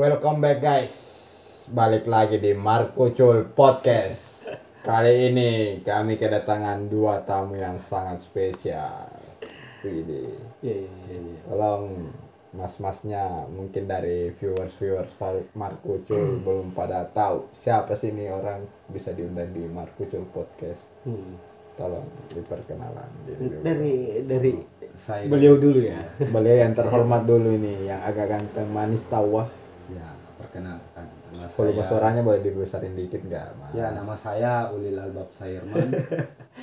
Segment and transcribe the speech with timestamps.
[0.00, 0.96] Welcome back guys.
[1.76, 4.48] Balik lagi di Marco Cul Podcast.
[4.80, 9.04] Kali ini kami kedatangan dua tamu yang sangat spesial.
[9.84, 10.40] Widih.
[10.64, 11.40] Iya, iya, iya.
[11.44, 12.08] Tolong
[12.56, 19.12] mas-masnya mungkin dari viewers-viewers Fal- Marco Cul belum pada tahu siapa sih ini orang bisa
[19.12, 21.04] diundang di Marco Cul Podcast.
[21.04, 21.36] Hmm.
[21.76, 23.52] Tolong diperkenalan dulu.
[23.60, 24.56] Dari dari
[24.96, 26.00] saya beliau dulu ya.
[26.24, 29.59] Beliau yang terhormat dulu ini yang agak ganteng manis tawa.
[29.90, 33.70] Ya perkenalkan nama Volume saya suaranya boleh dibesarin dikit nggak, Mas?
[33.72, 35.88] ya nama saya Ulil Albab Sairman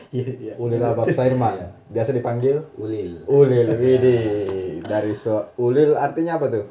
[0.07, 0.53] Iya, iya.
[0.55, 1.67] Ulil Albab Sairman.
[1.89, 3.67] Biasa dipanggil Ulil Ulil.
[3.81, 4.79] Widih.
[4.81, 6.65] Dari su- Ulil artinya apa tuh?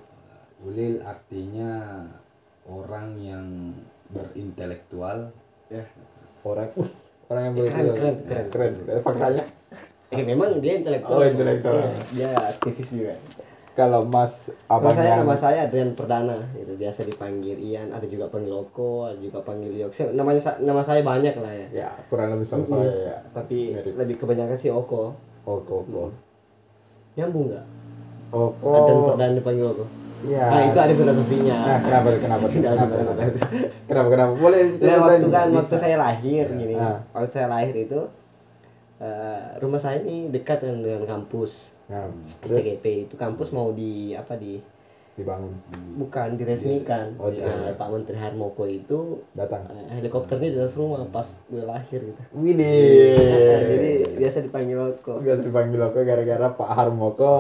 [0.62, 2.01] Ulil artinya
[2.65, 3.45] orang yang
[4.09, 5.30] berintelektual
[5.66, 5.82] Ya.
[6.41, 6.88] Orang uh,
[7.27, 8.46] orang yang boleh Keren, keren, keren.
[8.48, 8.73] keren.
[8.88, 9.45] Eh, Faktanya
[10.07, 11.18] Eh, memang dia intelektual.
[11.18, 11.82] Oh, intelektual.
[11.82, 13.15] Iya, Dia aktivis juga.
[13.77, 18.24] Kalau Mas abang saya yang nama saya Adrian Perdana, itu biasa dipanggil Ian, ada juga
[18.33, 20.16] panggil Oko, ada juga panggil Yok.
[20.16, 21.66] Namanya nama saya banyak lah ya.
[21.85, 23.16] ya kurang lebih sama saya ya.
[23.37, 23.93] Tapi Mirip.
[24.01, 25.13] lebih kebanyakan sih Oko.
[25.45, 26.09] Oko Oko.
[27.21, 27.65] Nyambung nggak?
[28.33, 28.73] Oko.
[28.73, 29.85] Adrian Perdana dipanggil Oko.
[30.24, 30.49] Ya.
[30.49, 31.59] Nah, itu ada filosofinya.
[31.61, 33.13] Nah, kenapa kenapa Kenapa, kenapa?
[33.29, 33.49] tidak.
[33.85, 34.33] kenapa kenapa?
[34.40, 35.05] Boleh diceritain?
[35.05, 36.74] waktu kan waktu saya lahir gini.
[36.80, 37.05] Ah.
[37.13, 38.01] Waktu saya lahir itu
[38.99, 41.77] eh, rumah saya ini dekat dengan, dengan kampus.
[41.87, 42.09] Nah,
[42.41, 44.59] terus STGP itu kampus mau di apa di
[45.13, 45.49] dibangun
[45.97, 47.17] bukan diresmikan.
[47.17, 49.65] Oh, Nah, Pak Menteri Harmoko itu datang.
[49.67, 52.23] eh, helikopternya di atas rumah pas gue lahir gitu.
[52.35, 53.17] Widih.
[53.17, 55.17] Jadi biasa dipanggil Oko.
[55.19, 57.37] biasa dipanggil Oko gara-gara Pak Harmoko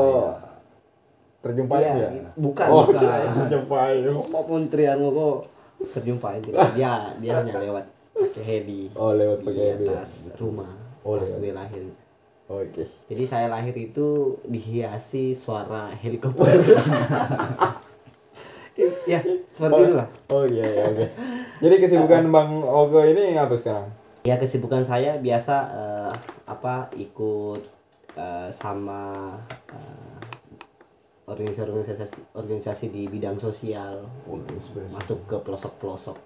[1.38, 2.30] terjumpain Iya, ya?
[2.34, 2.96] bukan, Oh, bukan.
[3.02, 4.00] kirain terjumpain.
[4.24, 5.28] Pak Menteri Harmoko
[5.84, 6.72] terjumpain tidak.
[6.72, 7.84] Dia dia hanya lewat
[8.14, 9.86] pakai heli Oh, lewat di pakai heli.
[9.86, 10.72] atas rumah
[11.06, 11.38] Oh, pas lewat.
[11.38, 11.84] gue lahir.
[12.50, 12.82] Oke.
[13.06, 16.50] Jadi saya lahir itu dihiasi suara helikopter.
[19.10, 19.22] ya,
[19.54, 20.08] seperti itulah.
[20.34, 21.06] Oh iya iya oke.
[21.62, 23.86] Jadi kesibukan Bang Ogo ini apa sekarang?
[24.26, 26.12] Ya kesibukan saya biasa eh,
[26.50, 27.62] apa ikut
[28.18, 29.34] eh, sama
[29.70, 30.18] eh,
[31.30, 34.02] organisasi-organisasi organisasi di bidang sosial.
[34.90, 36.18] Masuk ke pelosok-pelosok.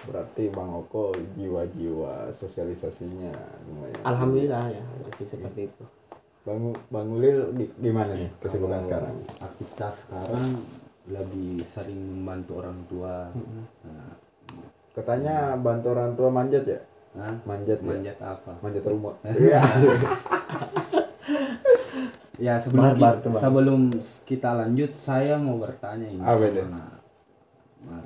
[0.00, 3.32] Berarti Bang Oko jiwa-jiwa sosialisasinya
[3.64, 4.00] lumayan.
[4.04, 5.84] Alhamdulillah ya masih seperti itu.
[6.40, 9.14] Bang Bang Ulil gi- gimana nih kesibukan Kalau sekarang?
[9.38, 10.48] aktivitas sekarang
[11.06, 13.28] lebih sering membantu orang tua
[13.82, 14.12] nah,
[14.90, 16.80] Katanya bantu orang tua manjat ya?
[17.14, 17.86] nah, Manjat ya?
[17.86, 19.12] manjat apa Manjat rumah.
[19.34, 19.60] Iya.
[22.38, 23.42] ya sebelum Barbar ki- tuh, Bang.
[23.42, 23.80] sebelum
[24.24, 26.80] kita lanjut saya mau bertanya ini sama
[27.84, 28.04] Mar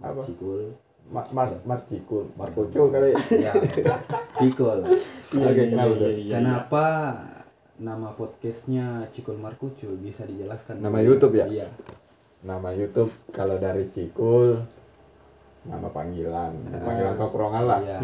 [0.00, 0.20] Apa?
[0.24, 0.72] Cikul
[1.10, 3.10] Mar Mar Mar Cikul, Mar Kucul kali.
[3.36, 3.52] ya
[4.38, 4.78] Cikul
[5.30, 5.94] Oke, kenapa?
[6.08, 6.86] Kenapa
[7.76, 10.80] nama podcastnya Cikul Markucul bisa dijelaskan?
[10.80, 11.46] Nama YouTube ya?
[11.48, 11.68] Iya.
[12.40, 14.60] Nama YouTube kalau dari Cikul
[15.60, 17.80] nama panggilan, panggilan tongkrongan lah.
[17.84, 17.98] Iya.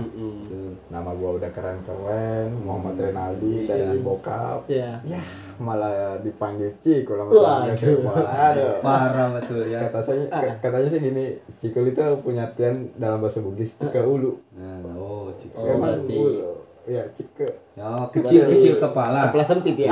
[0.92, 4.04] Nama gua udah keren-keren, Muhammad Renaldi dari Iya.
[4.04, 4.60] Bokap.
[4.68, 5.00] Ya.
[5.08, 5.22] Ya,
[5.58, 7.74] malah dipanggil Cikul sama Waduh.
[8.22, 8.72] Aduh.
[8.80, 9.78] Parah betul ya.
[9.82, 11.24] Kata saya, k- katanya sih gini,
[11.54, 14.36] Cikul itu punya artian dalam bahasa Bugis Cika Ulu.
[14.54, 15.58] Nah, oh Cikul.
[15.58, 16.50] Oh, Emang berarti- Ulu.
[16.86, 17.48] Ya, Cika.
[17.76, 19.28] Oh, kecil-kecil kepala.
[19.28, 19.90] Kepala sempit ya.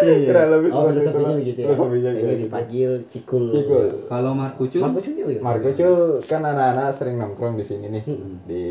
[0.00, 1.36] Kira lebih Oh, filosofinya itulah.
[1.38, 1.66] begitu ya.
[1.66, 2.32] Filosofinya gitu.
[2.42, 3.44] dipanggil Cikul.
[3.46, 3.86] Cikul.
[4.04, 4.80] Kalau Markucul?
[4.80, 5.40] Marco Cikul ya?
[5.40, 8.04] Marco Cul kan anak-anak sering nongkrong di sini nih
[8.44, 8.64] di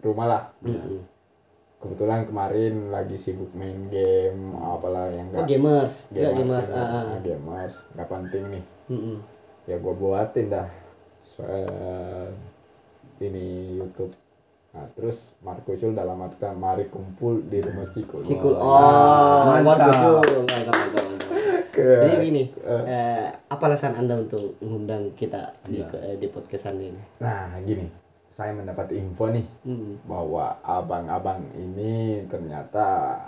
[0.00, 0.42] rumah lah.
[1.80, 6.36] Kebetulan kemarin lagi sibuk main game apalah yang Oh enggak gamers, ya gamers.
[6.36, 7.18] gamers, Ah, ah.
[7.18, 8.64] gamers nggak penting nih.
[8.86, 9.16] Mm-mm.
[9.64, 10.68] Ya gua buatin dah
[11.22, 12.36] soal
[13.18, 13.46] ini
[13.76, 14.12] YouTube.
[14.70, 18.22] Nah, terus Marco Cul dalam arti mari kumpul di rumah Cikul.
[18.22, 18.54] Cikul.
[18.54, 19.88] Wah, Oh, mantap.
[19.90, 20.10] Marco.
[20.38, 21.30] Mantap, mantap, mantap.
[21.70, 26.92] ke- Jadi gini, eh, apa alasan anda untuk mengundang kita di eh, di podcast ini?
[27.18, 27.99] Nah, gini.
[28.40, 30.00] Saya mendapat info nih Mm.
[30.08, 33.20] bahwa abang-abang ini ternyata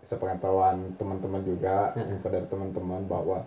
[0.00, 3.44] sepengetahuan teman-teman juga info dari teman-teman bahwa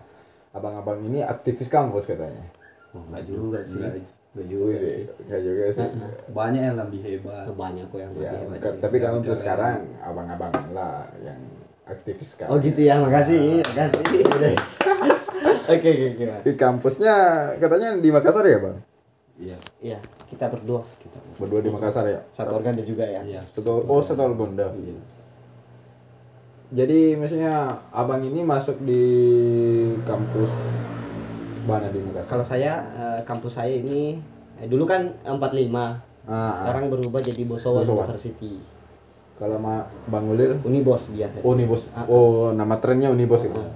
[0.54, 2.46] abang-abang ini aktivis kampus katanya.
[2.94, 3.82] Oh, enggak juga sih.
[3.82, 3.98] Enggak.
[4.32, 5.04] Enggak juga Wih, sih.
[5.26, 5.88] Enggak juga sih.
[6.30, 7.46] Banyak yang lebih hebat.
[7.50, 8.58] Banyak kok yang Ya, lebih hebat.
[8.62, 11.42] ke- tapi kalau untuk sekarang abang-abang lah yang
[11.84, 12.54] aktivis sekarang.
[12.54, 14.22] Oh gitu ya, makasih, makasih.
[15.64, 16.26] Oke, oke, oke.
[16.46, 17.16] Di kampusnya
[17.58, 18.78] katanya di Makassar ya, Bang?
[19.42, 19.58] Iya.
[19.82, 20.00] Iya,
[20.30, 20.86] kita berdua.
[21.42, 22.22] Berdua di Makassar ya?
[22.30, 23.26] Satu organ juga ya.
[23.26, 23.42] Iya.
[23.42, 24.70] Satu, oh, satu Gonda.
[26.72, 29.04] Jadi misalnya abang ini masuk di
[30.06, 30.54] kampus
[31.66, 32.38] mana di Makassar?
[32.38, 34.22] Kalau saya eh, kampus saya ini
[34.62, 35.34] eh, dulu kan 45.
[35.34, 35.98] Ah,
[36.30, 36.54] ah.
[36.62, 38.06] Sekarang berubah jadi Bosowa Bosowa.
[38.06, 38.62] University.
[39.42, 41.42] Kalau sama Bang Ulil Unibos biasa.
[41.42, 41.90] Unibos.
[42.06, 43.58] Oh, nama trennya Unibos itu.
[43.58, 43.74] Ah.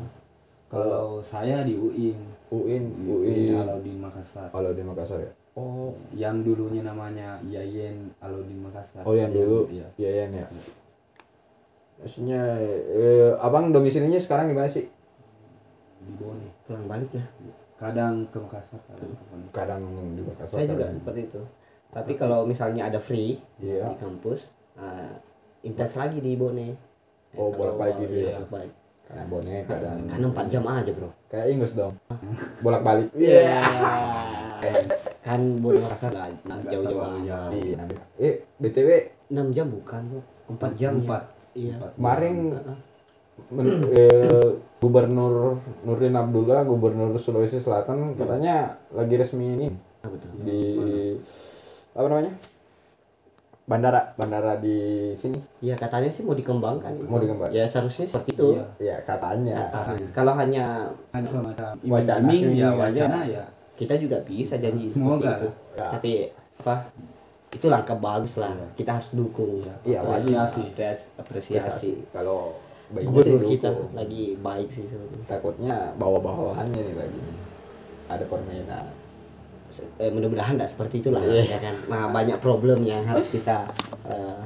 [0.70, 2.22] Kalau saya di UIN.
[2.54, 3.58] UIN, UIN UIN.
[3.58, 4.54] Alauddin Makassar.
[4.54, 5.34] Kalau di Makassar ya.
[5.56, 9.02] Oh, Yang dulunya namanya Yayen Alauddin Makassar.
[9.02, 9.72] oh yang dulu.
[9.72, 9.88] Iya.
[9.96, 10.48] Iya, iya, ya.
[11.96, 12.42] Maksudnya
[12.92, 14.84] eh, Abang domisilinya sekarang di mana sih?
[15.98, 16.44] Di Bone.
[16.62, 17.24] pulang balik ya
[17.76, 19.46] Kadang ke Makassar, kadang ke Bone.
[19.50, 19.82] Kadang
[20.14, 20.56] di Makassar.
[20.56, 21.42] saya juga kadang- seperti itu
[21.88, 23.88] tapi kalau misalnya ada free Iya.
[23.88, 25.16] di kampus eh,
[25.64, 26.76] intens lagi di Bone
[27.34, 28.24] Oh, bolak-balik gitu ya?
[28.26, 28.74] iya, bolak-balik.
[29.06, 31.94] Kadang bonek, kadang karena 4 jam aja bro kayak Ingus dong.
[32.64, 33.08] Bolak-balik.
[33.14, 33.62] Iya.
[35.22, 36.30] kan Bone Makassar lah
[36.64, 37.52] jauh-jauh jauh.
[37.52, 37.78] Iya.
[38.18, 38.90] Eh, BTW
[39.30, 40.22] 6 jam bukan bro
[40.52, 41.22] 4 jam Empat.
[41.22, 41.34] ya.
[41.56, 41.92] iya Empat.
[41.96, 42.34] kemarin
[43.48, 49.68] men- eh, Gubernur Nurdin Abdullah, Gubernur Sulawesi Selatan katanya lagi resmi ini
[50.00, 50.62] Ah, betul di
[51.92, 52.30] apa namanya?
[53.66, 54.78] Bandara, bandara di
[55.12, 55.42] sini.
[55.60, 57.50] Iya katanya sih mau dikembangkan Mau dikembangkan.
[57.52, 58.66] ya seharusnya seperti itu Iya.
[58.78, 59.58] Ya, katanya.
[59.70, 62.14] Ah, kalau hanya Hanya semacam Wacana.
[62.14, 63.42] ya Iming-iming wacana ya.
[63.74, 65.18] kita juga bisa janji Semoga.
[65.18, 65.88] seperti itu Ya.
[65.90, 66.12] tapi
[66.56, 66.76] apa
[67.50, 70.38] itu langkah bagus lah kita harus dukung Iya, wajib.
[70.38, 70.62] Apresiasi.
[70.70, 71.06] Apresiasi.
[71.18, 72.54] apresiasi Kalau
[72.88, 73.92] baiknya sih gubernur kita dukung.
[73.92, 77.22] lagi baik sih sebenarnya Takutnya bawa-bawahannya nih lagi.
[78.06, 78.86] Ada permainan.
[79.98, 83.66] Eh, mudah-mudahan tidak seperti itulah ya kan nah banyak problem yang harus kita
[84.04, 84.42] eh,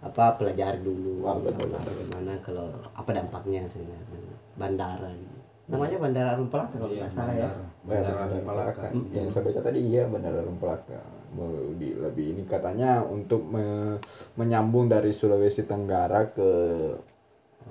[0.00, 4.20] apa pelajari dulu Wah, betul, Apa- bagaimana kalau apa dampaknya sebenarnya
[4.54, 5.38] bandara gitu.
[5.64, 8.84] namanya bandara Rumpelaka kalau Iya, nggak salah ya Bandar- Bandara Bandara Rumpelaka.
[8.86, 9.16] Rumpelaka.
[9.16, 11.00] Yang saya baca tadi iya Bandara Rumpelaka.
[11.32, 13.98] Mau di lebih ini katanya untuk me-
[14.34, 16.48] menyambung dari Sulawesi Tenggara ke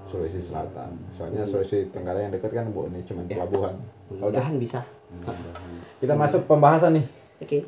[0.04, 0.90] Sulawesi Selatan.
[1.12, 3.78] Soalnya Sulawesi Tenggara yang dekat kan Bu ini cuma pelabuhan.
[4.10, 4.82] Oke, mudah-mudahan bisa
[5.98, 7.06] kita masuk pembahasan nih.
[7.40, 7.60] oke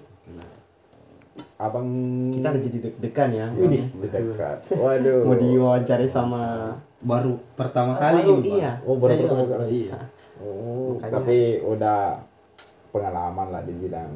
[1.56, 1.88] Abang
[2.31, 4.59] kita harus jadi deg-degan ya Widih, dekat.
[4.69, 5.24] Waduh.
[5.24, 9.68] mau diwawancari sama Baru pertama kali Baru, iya Oh, baru Saya pertama kali.
[9.81, 9.95] iya.
[10.38, 12.00] Oh, Makanya- tapi udah
[12.89, 14.12] pengalaman lah di bidang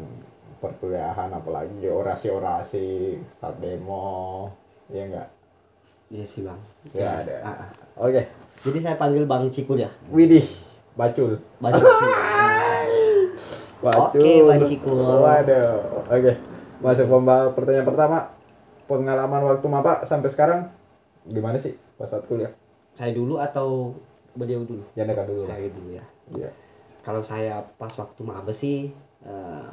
[0.57, 2.87] perkuliahan apalagi orasi-orasi
[3.31, 4.51] saat demo.
[4.87, 5.27] ya enggak?
[6.09, 6.59] iya sih bang
[6.91, 7.35] Ya ada.
[7.41, 7.69] Ah, ah.
[8.01, 8.19] Oke.
[8.59, 10.43] jadi saya panggil bang Cikul ya Widih,
[10.91, 11.39] bacul.
[11.55, 11.71] bang
[13.79, 14.19] Bacul.
[14.19, 14.97] Oke, Bang Cikul.
[14.99, 15.71] Waduh.
[16.05, 16.33] Oke.
[16.79, 18.17] Masuk pemba pertanyaan pertama.
[18.85, 20.59] Pengalaman waktu maba sampai sekarang
[21.23, 22.49] gimana sih pas saat kuliah?
[22.91, 23.93] saya dulu atau
[24.33, 25.49] beliau dulu Jangan dekat dulu lah.
[25.53, 26.49] saya dulu ya Iya.
[26.99, 28.89] kalau saya pas waktu maba sih
[29.21, 29.67] eh,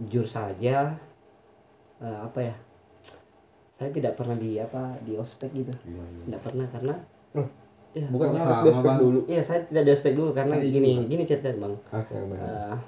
[0.00, 0.90] jujur saja
[1.98, 2.54] eh, apa ya
[3.70, 5.70] saya tidak pernah di apa di ospek gitu
[6.24, 6.94] tidak pernah karena
[7.32, 7.46] Loh,
[7.92, 9.20] ya, Kok harus dulu.
[9.26, 11.06] iya saya tidak di ospek dulu karena Saya gini juga.
[11.06, 12.78] gini ceritanya bang Oke, benar.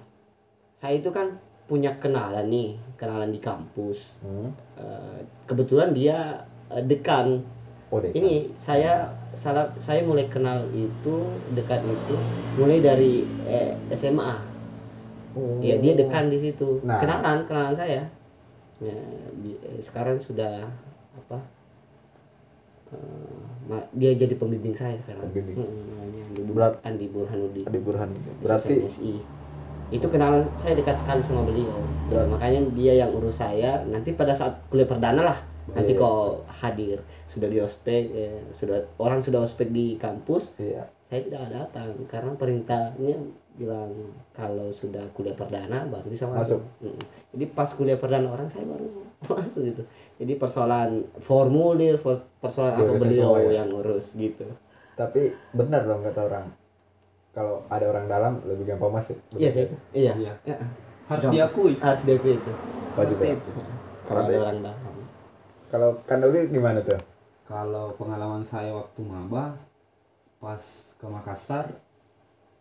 [0.82, 1.30] Saya itu kan
[1.64, 4.50] punya kenalan nih kenalan di kampus Hmm.
[4.74, 7.38] Eh, kebetulan dia eh, dekan
[7.86, 8.18] Oh, dekan.
[8.18, 11.16] ini saya salah saya mulai kenal itu
[11.52, 12.16] dekat itu
[12.58, 14.42] mulai dari eh, SMA
[15.32, 15.62] Oh.
[15.62, 16.98] ya dia dekan di situ Nah.
[16.98, 18.02] kenalan kenalan saya
[18.76, 20.66] ya, eh, sekarang sudah
[21.14, 21.38] apa
[23.64, 25.56] ma- dia jadi pembimbing saya sekarang Pembimbing.
[25.56, 27.64] Hmm, Andi Bur- Berat- Andi Burhanuddin.
[28.42, 29.12] Berarti SMSI.
[29.92, 31.76] Itu kenalan saya dekat sekali sama beliau.
[32.08, 33.84] Ya, makanya dia yang urus saya.
[33.84, 35.38] Nanti pada saat kuliah perdana lah.
[35.70, 36.00] Nanti Iya.
[36.00, 36.98] kok hadir.
[37.28, 40.56] Sudah di ospek ya, sudah orang sudah ospek di kampus.
[40.56, 40.82] Iya.
[41.06, 41.92] saya tidak datang.
[42.08, 43.12] Karena perintahnya
[43.52, 43.92] bilang
[44.32, 46.96] kalau sudah kuliah perdana baru bisa masuk, Mm.
[47.30, 48.88] jadi pas kuliah perdana orang saya baru
[49.28, 49.84] masuk gitu.
[50.16, 53.60] Jadi persoalan formulir for- persoalan apa Diurusin beliau ya?
[53.60, 54.48] yang urus gitu.
[54.96, 56.46] Tapi benar dong kata orang.
[57.32, 59.16] Kalau ada orang dalam lebih gampang masuk.
[59.34, 60.34] iya sih iya Iya.
[60.44, 60.56] Ya.
[61.06, 61.74] Harus diakui.
[61.78, 62.52] harus diakui itu
[62.92, 63.32] Wajib ya.
[64.04, 64.78] kalau ada orang dalam
[65.66, 67.00] Kalau Kandoli gimana tuh?
[67.42, 69.56] Kalau pengalaman saya waktu maba
[70.36, 70.60] pas
[70.94, 71.72] ke Makassar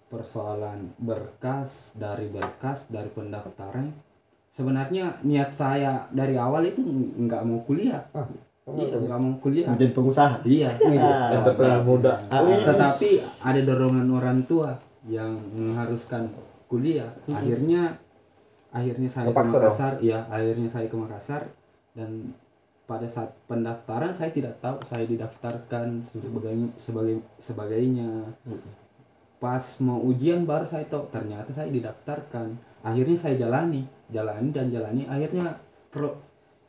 [0.08, 3.92] persoalan berkas dari berkas dari pendaftaran
[4.50, 6.84] sebenarnya niat saya dari awal itu
[7.18, 8.28] nggak mau kuliah Ah,
[8.70, 9.18] iya.
[9.18, 9.68] Mau kuliah?
[9.74, 10.36] Menjadi pengusaha?
[10.46, 10.70] Iya.
[11.42, 12.14] Entrepreneur muda.
[12.30, 14.78] Ah, tetapi ada dorongan orang tua
[15.10, 16.30] yang mengharuskan
[16.70, 17.10] kuliah.
[17.26, 17.98] Akhirnya
[18.72, 19.64] akhirnya saya Kepaksa ke dong.
[19.66, 19.94] Makassar.
[20.00, 21.42] Ya akhirnya saya ke Makassar.
[21.92, 22.38] Dan
[22.86, 24.78] pada saat pendaftaran saya tidak tahu.
[24.86, 28.30] Saya didaftarkan sebagai sebagai sebagainya.
[29.42, 32.54] Pas mau ujian baru saya tahu ternyata saya didaftarkan.
[32.86, 33.90] Akhirnya saya jalani.
[34.14, 35.10] Jalani dan jalani.
[35.10, 35.58] Akhirnya
[35.90, 36.14] pro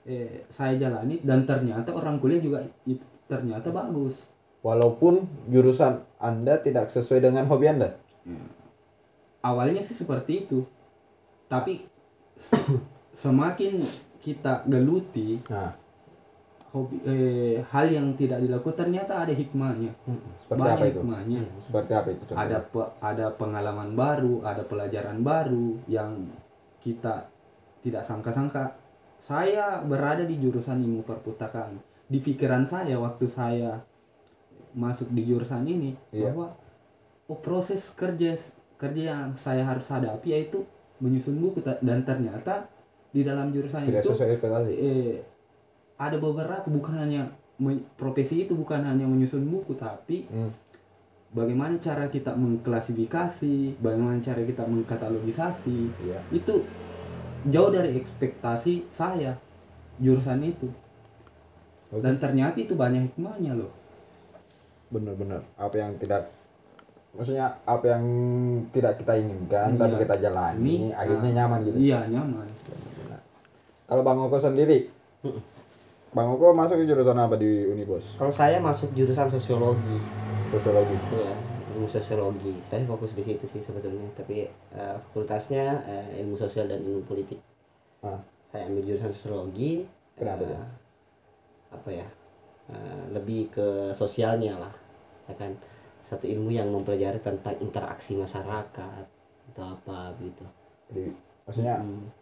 [0.05, 4.29] eh, saya jalani dan ternyata orang kuliah juga itu ternyata bagus
[4.63, 7.99] Walaupun jurusan Anda tidak sesuai dengan hobi Anda.
[9.41, 10.63] awalnya sih seperti itu
[11.47, 11.83] tapi
[12.33, 12.79] se-
[13.23, 13.83] semakin
[14.19, 15.75] kita geluti Nah,
[16.71, 19.91] hobi eh, hal yang tidak dilakukan ternyata ada hikmahnya
[20.39, 20.95] Seperti banyak apa itu?
[20.97, 22.23] hikmahnya Seperti apa itu?
[22.23, 22.43] contohnya?
[22.47, 26.23] ada pe- ada pengalaman baru ada pelajaran baru yang
[26.79, 27.27] kita
[27.83, 28.79] tidak sangka-sangka
[29.23, 31.79] saya berada di jurusan ilmu perpustakaan
[32.11, 33.79] di pikiran saya waktu saya
[34.75, 36.35] masuk di jurusan ini Iya.
[36.35, 36.51] bahwa
[37.31, 38.35] oh proses kerja
[38.75, 40.67] kerja yang saya harus hadapi yaitu
[40.99, 42.67] menyusun buku dan ternyata
[43.15, 44.11] di dalam jurusan tidak itu
[44.75, 45.23] eh,
[45.95, 47.23] ada beberapa bukan hanya
[47.95, 50.51] profesi itu bukan hanya menyusun buku tapi Hmm.
[51.33, 56.19] bagaimana cara kita mengklasifikasi, bagaimana cara kita mengkatalogisasi, Iya.
[56.29, 56.61] itu
[57.47, 59.35] jauh dari ekspektasi saya
[59.99, 60.69] jurusan itu.
[61.91, 62.01] Oke.
[62.01, 63.71] Dan ternyata itu banyak hikmahnya loh.
[64.89, 66.29] Benar-benar apa yang tidak
[67.13, 68.05] maksudnya apa yang
[68.73, 70.01] tidak kita inginkan tapi Iya.
[70.01, 71.77] kita jalani Ini, akhirnya ah, nyaman gitu.
[71.77, 72.47] Iya nyaman.
[73.85, 74.89] Kalau Bang Oko sendiri,
[76.13, 78.17] Bang Oko masuk ke jurusan apa di Unibos?
[78.17, 80.01] Kalau saya masuk jurusan sosiologi,
[80.49, 80.97] Sosiologi.
[81.13, 81.52] ya
[81.83, 82.55] ilmu sosiologi.
[82.63, 84.07] Saya fokus di situ sih sebetulnya.
[84.15, 87.43] Tapi eh, fakultasnya eh, ilmu sosial dan ilmu politik.
[88.07, 88.23] Ah,
[88.55, 89.83] Saya ambil jurusan sosiologi.
[90.15, 90.63] Kenapa tuh?
[91.75, 92.07] Apa ya?
[92.71, 94.75] eh, lebih ke sosialnya lah,
[95.27, 95.51] ya kan.
[96.07, 99.03] Satu ilmu yang mempelajari tentang interaksi masyarakat
[99.53, 100.47] atau apa gitu.
[100.89, 101.11] jadi
[101.43, 101.75] maksudnya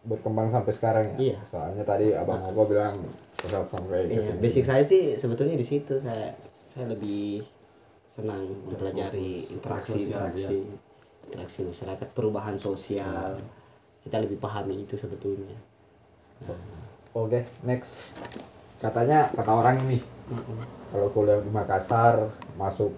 [0.09, 1.17] berkembang sampai sekarang ya.
[1.21, 1.39] Iya.
[1.45, 2.97] Soalnya tadi Abang Oko bilang
[3.37, 6.33] sosok sampai Iya, basic saya sih sebetulnya di situ saya
[6.73, 7.45] saya lebih
[8.11, 10.57] senang mempelajari interaksi interaksi
[11.31, 13.39] interaksi masyarakat perubahan sosial
[14.03, 15.57] kita lebih pahami itu sebetulnya
[17.11, 18.07] Oke, next.
[18.81, 20.01] Katanya kata orang nih,
[20.89, 22.95] kalau kuliah di Makassar masuk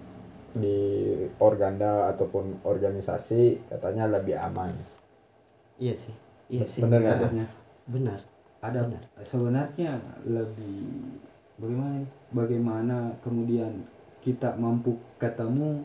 [0.53, 4.69] di organda ataupun organisasi katanya lebih aman.
[5.75, 6.13] iya sih
[6.47, 7.17] iya sih Bener nggak?
[7.19, 7.45] Adanya.
[7.89, 8.19] benar
[8.61, 9.03] Ada Benar.
[9.25, 9.91] sebenarnya
[10.23, 10.85] lebih
[11.57, 12.07] bagaimana ya?
[12.31, 13.81] bagaimana kemudian
[14.23, 15.83] kita mampu ketemu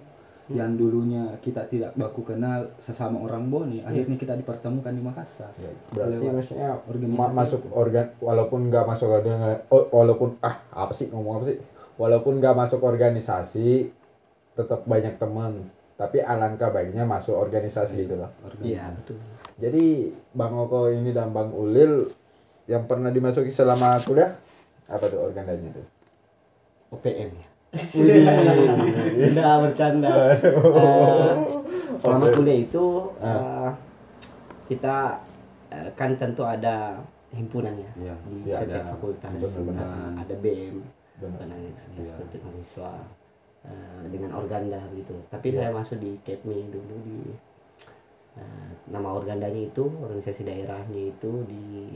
[0.48, 5.52] yang dulunya kita tidak baku kenal sesama orang Bone akhirnya kita dipertemukan di Makassar.
[5.60, 7.20] Ya, berarti Lewat maksudnya organisasi.
[7.20, 9.36] ma- masuk organ walaupun nggak masuk organ
[9.68, 11.60] oh, walaupun ah apa sih ngomong apa sih?
[12.00, 13.92] Walaupun nggak masuk organisasi
[14.56, 15.68] tetap banyak teman
[16.00, 18.30] tapi alangkah baiknya masuk organisasi gitu loh.
[18.64, 19.20] iya betul.
[19.58, 22.08] Jadi bang Oko ini dan bang Ulil
[22.70, 24.32] yang pernah dimasuki selama kuliah
[24.88, 25.84] apa tuh organdanya tuh?
[26.96, 30.08] OPM ya Tidak bercanda.
[30.32, 31.32] Eh,
[31.98, 32.86] selama kuliah itu
[33.20, 33.70] eh,
[34.66, 35.20] kita
[35.68, 36.96] eh, kan tentu ada
[37.28, 38.14] himpunannya Iya.
[38.24, 38.92] di Iya, setiap ada.
[38.96, 39.36] fakultas.
[39.68, 40.80] Nah, ada BM,
[41.20, 41.28] Benar.
[41.36, 42.00] bukan hanya Iya.
[42.00, 42.92] eksekutif mahasiswa
[43.68, 45.12] eh, dengan organda gitu.
[45.28, 47.18] Tapi saya masuk di KEPMI dulu di
[48.40, 51.92] eh, nama organdanya itu organisasi daerahnya itu di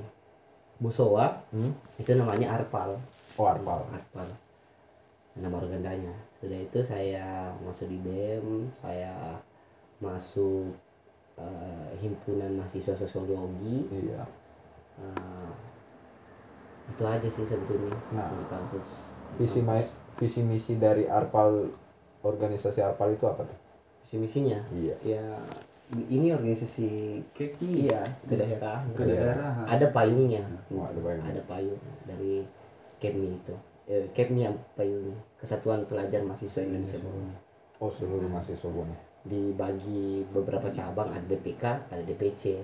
[0.76, 1.72] Bosowa hmm?
[1.96, 2.98] itu namanya Arpal.
[3.32, 4.26] oh Arpal Akbar
[5.32, 6.12] nama organdanya
[6.42, 9.38] sudah itu saya masuk di BEM saya
[10.02, 10.74] masuk
[11.38, 13.86] eh, himpunan mahasiswa sosiologi.
[13.88, 14.26] Iya.
[15.00, 15.50] Eh,
[16.92, 17.94] itu aja sih sebetulnya.
[18.12, 18.28] Nah.
[18.28, 19.14] di kampus.
[19.40, 21.72] visi ma- visi misi dari Arpal
[22.20, 23.58] organisasi Arpal itu apa tuh?
[24.04, 24.60] Visi misinya?
[24.74, 24.96] Iya.
[25.06, 25.24] Ya
[26.10, 28.84] ini organisasi Keki iya ke daerah.
[28.92, 29.64] Ke daerah.
[29.64, 30.44] Ada payungnya.
[30.74, 31.24] Oh, ada payung.
[31.24, 32.44] ada payung dari
[33.00, 33.56] KEPMI itu
[33.90, 36.98] eh, yang payungnya Kesatuan Pelajar Mahasiswa Indonesia.
[37.82, 42.58] Oh seluruh mahasiswa Bone dibagi beberapa cabang ada DPK ada DPC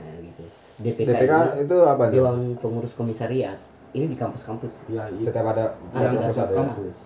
[0.00, 0.44] nah gitu.
[0.80, 2.14] DPK, DPK ini itu apa tuh?
[2.16, 3.58] Dewan Pengurus Komisariat.
[3.90, 4.86] Ini di kampus-kampus.
[4.88, 5.28] Ya iya.
[5.28, 6.56] setiap ada Ada yang setiap ya.
[6.62, 6.96] kampus.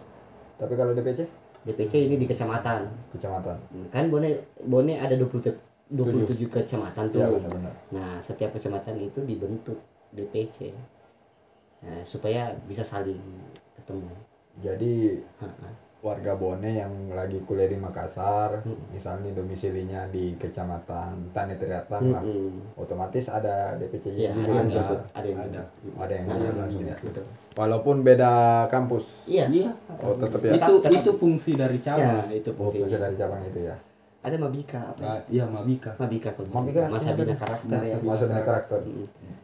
[0.60, 1.26] Tapi kalau DPC
[1.64, 2.86] DPC ini di kecamatan.
[3.10, 3.56] Kecamatan.
[3.72, 7.18] Hmm, kan Bone Bone ada 27 27 kecamatan tuh.
[7.18, 7.74] Iya benar-benar.
[7.90, 9.80] Nah setiap kecamatan itu dibentuk
[10.14, 10.70] DPC
[11.84, 13.20] nah, supaya bisa saling
[13.76, 14.08] ketemu.
[14.56, 15.68] Jadi Ha-ha.
[16.00, 22.20] warga Bone yang lagi kuliah di Makassar misalnya domisilinya di kecamatan Tani Teriatan lah.
[22.20, 22.76] Mm-mm.
[22.76, 25.62] otomatis ada DPC Iya, nya ada yang jemput, ada yang Ada.
[25.96, 26.96] ada yang Ada yang langsung ya.
[26.98, 27.24] Betul.
[27.54, 28.32] walaupun beda
[28.66, 29.24] kampus.
[29.24, 29.44] Iya.
[29.48, 29.70] iya.
[29.98, 30.52] Oh tetap ya.
[30.54, 32.94] Itu Tetap- itu fungsi dari Ya, cabang itu oh fungsi.
[32.94, 33.76] dari cabang itu ya.
[34.20, 35.00] Ada Mabika apa?
[35.00, 35.08] ya?
[35.10, 35.90] Ah, iya Mabika.
[35.96, 37.96] Mabika kalau Mabika, Masa iya, bina karakter ya.
[37.96, 38.78] Masa- masuk dari karakter.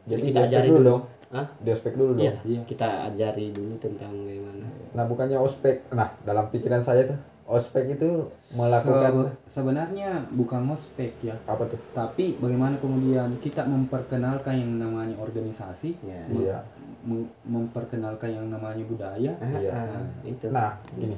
[0.06, 0.88] Jadi kita kita ajari dulu dulu.
[0.88, 1.46] dong Hah?
[1.56, 2.60] di ospek dulu dong Iya, Iya.
[2.64, 4.66] kita ajari dulu tentang bagaimana.
[4.90, 7.14] nah bukannya ospek nah dalam pikiran saya tuh
[7.46, 14.54] ospek itu melakukan Se- sebenarnya bukan ospek ya apa tuh tapi bagaimana kemudian kita memperkenalkan
[14.54, 16.18] yang namanya organisasi Ya.
[16.26, 16.58] mem- Iya.
[17.00, 19.70] mem- memperkenalkan yang namanya budaya Iya.
[19.70, 20.46] Ah, itu.
[20.49, 21.14] Nah, gini.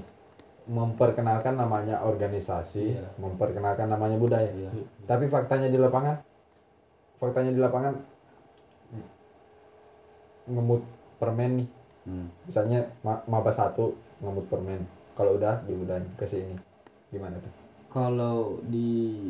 [0.62, 3.02] Memperkenalkan namanya organisasi, Iya.
[3.16, 4.46] memperkenalkan namanya budaya.
[4.48, 4.70] Iya.
[5.02, 6.20] Tapi faktanya di lapangan
[7.16, 7.98] faktanya di lapangan
[10.44, 10.82] ngemut
[11.16, 11.68] permen nih.
[12.02, 12.26] Hmm.
[12.42, 14.82] misalnya ma- maba satu ngemut permen
[15.12, 16.58] kalau udah di udah ke sini
[17.08, 17.52] gimana tuh
[17.88, 19.22] Kalau di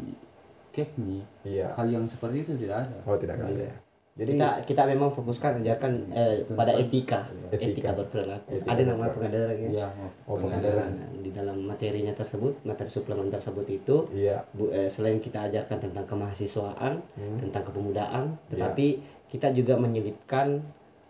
[0.70, 2.96] Kepmi iya hal yang seperti itu tidak ada.
[3.04, 3.74] oh tidak ada ya
[4.12, 7.64] jadi kita kita memang fokuskan ajarkan eh, pada etika Etika.
[7.66, 9.86] etika berperilaku Etika ada nama pengadaran ya Iya,
[10.24, 10.92] Oh, pengadaran.
[11.14, 16.04] Di dalam materinya tersebut materi suplemen tersebut itu iya bu, eh, selain kita ajarkan tentang
[16.04, 17.36] kemahasiswaan Hmm.
[17.38, 18.48] tentang kepemudaan Iya.
[18.48, 18.86] tetapi
[19.28, 20.60] kita juga menyelipkan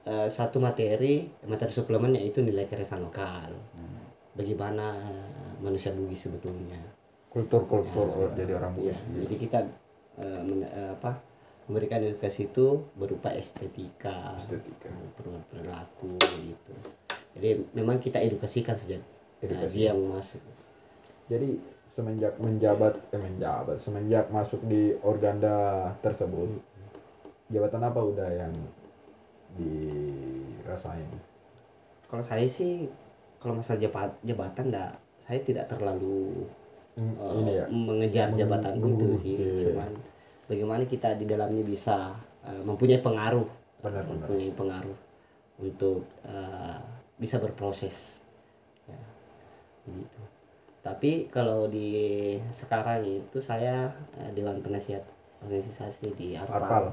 [0.05, 4.03] eh, satu materi materi suplemen yaitu nilai kearifan lokal Hmm.
[4.33, 5.29] bagaimana eh,
[5.59, 6.79] manusia Bugis sebetulnya
[7.29, 9.59] kultur-kultur jadi orang Ya, Bugis jadi kita
[10.19, 11.17] eh, men- eh, apa
[11.63, 14.91] memberikan edukasi itu berupa estetika, Estetika.
[15.15, 16.75] per- perilaku gitu.
[17.33, 18.99] Jadi memang kita edukasikan saja.
[18.99, 19.07] Nah,
[19.41, 19.73] Edukasi.
[19.73, 20.43] dia yang masuk.
[21.25, 21.57] jadi
[21.89, 25.55] semenjak menjabat eh menjabat semenjak masuk di organda
[25.99, 26.51] tersebut
[27.47, 28.53] jabatan apa udah yang
[29.57, 31.09] dirasain
[32.07, 32.87] Kalau saya sih
[33.37, 34.93] kalau masalah jabat, jabatan enggak
[35.23, 36.45] saya tidak terlalu
[36.95, 39.35] eh, ini ya mengejar jabatan Menggu- itu sih.
[39.35, 39.71] iya.
[39.71, 39.91] Cuman
[40.45, 42.13] bagaimana kita di dalamnya bisa
[42.45, 43.47] eh, mempunyai pengaruh,
[43.81, 44.29] Benar, benar.
[44.29, 44.99] mempunyai pengaruh
[45.59, 46.79] untuk eh,
[47.17, 48.21] bisa berproses.
[48.85, 48.99] Ya,
[49.87, 50.21] begitu.
[50.83, 51.89] Tapi kalau di
[52.51, 55.03] sekarang itu saya eh, dewan penasihat
[55.41, 56.61] organisasi di Arpal.
[56.61, 56.85] Arpal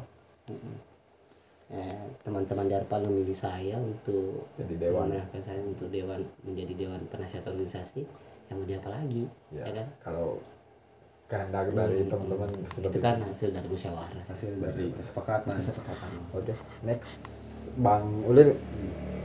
[2.26, 5.14] teman-teman di Arpal memilih saya untuk jadi dewan.
[5.30, 8.02] saya untuk dewan menjadi dewan penasihat organisasi.
[8.50, 9.24] Yang mau diapa lagi?
[9.54, 9.88] Ya ya kan?
[10.02, 10.42] kalau
[11.30, 14.24] kehendak dari Hmm, teman-teman itu kan hasil dari musyawarah.
[14.26, 15.54] Hasil dari kesepakatan.
[15.62, 16.10] kesepakatan.
[16.34, 17.14] Oke, next.
[17.78, 18.56] Bang Ulil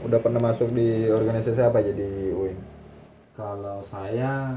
[0.05, 2.59] udah pernah masuk di organisasi apa jadi UIN?
[3.33, 4.53] Kalau saya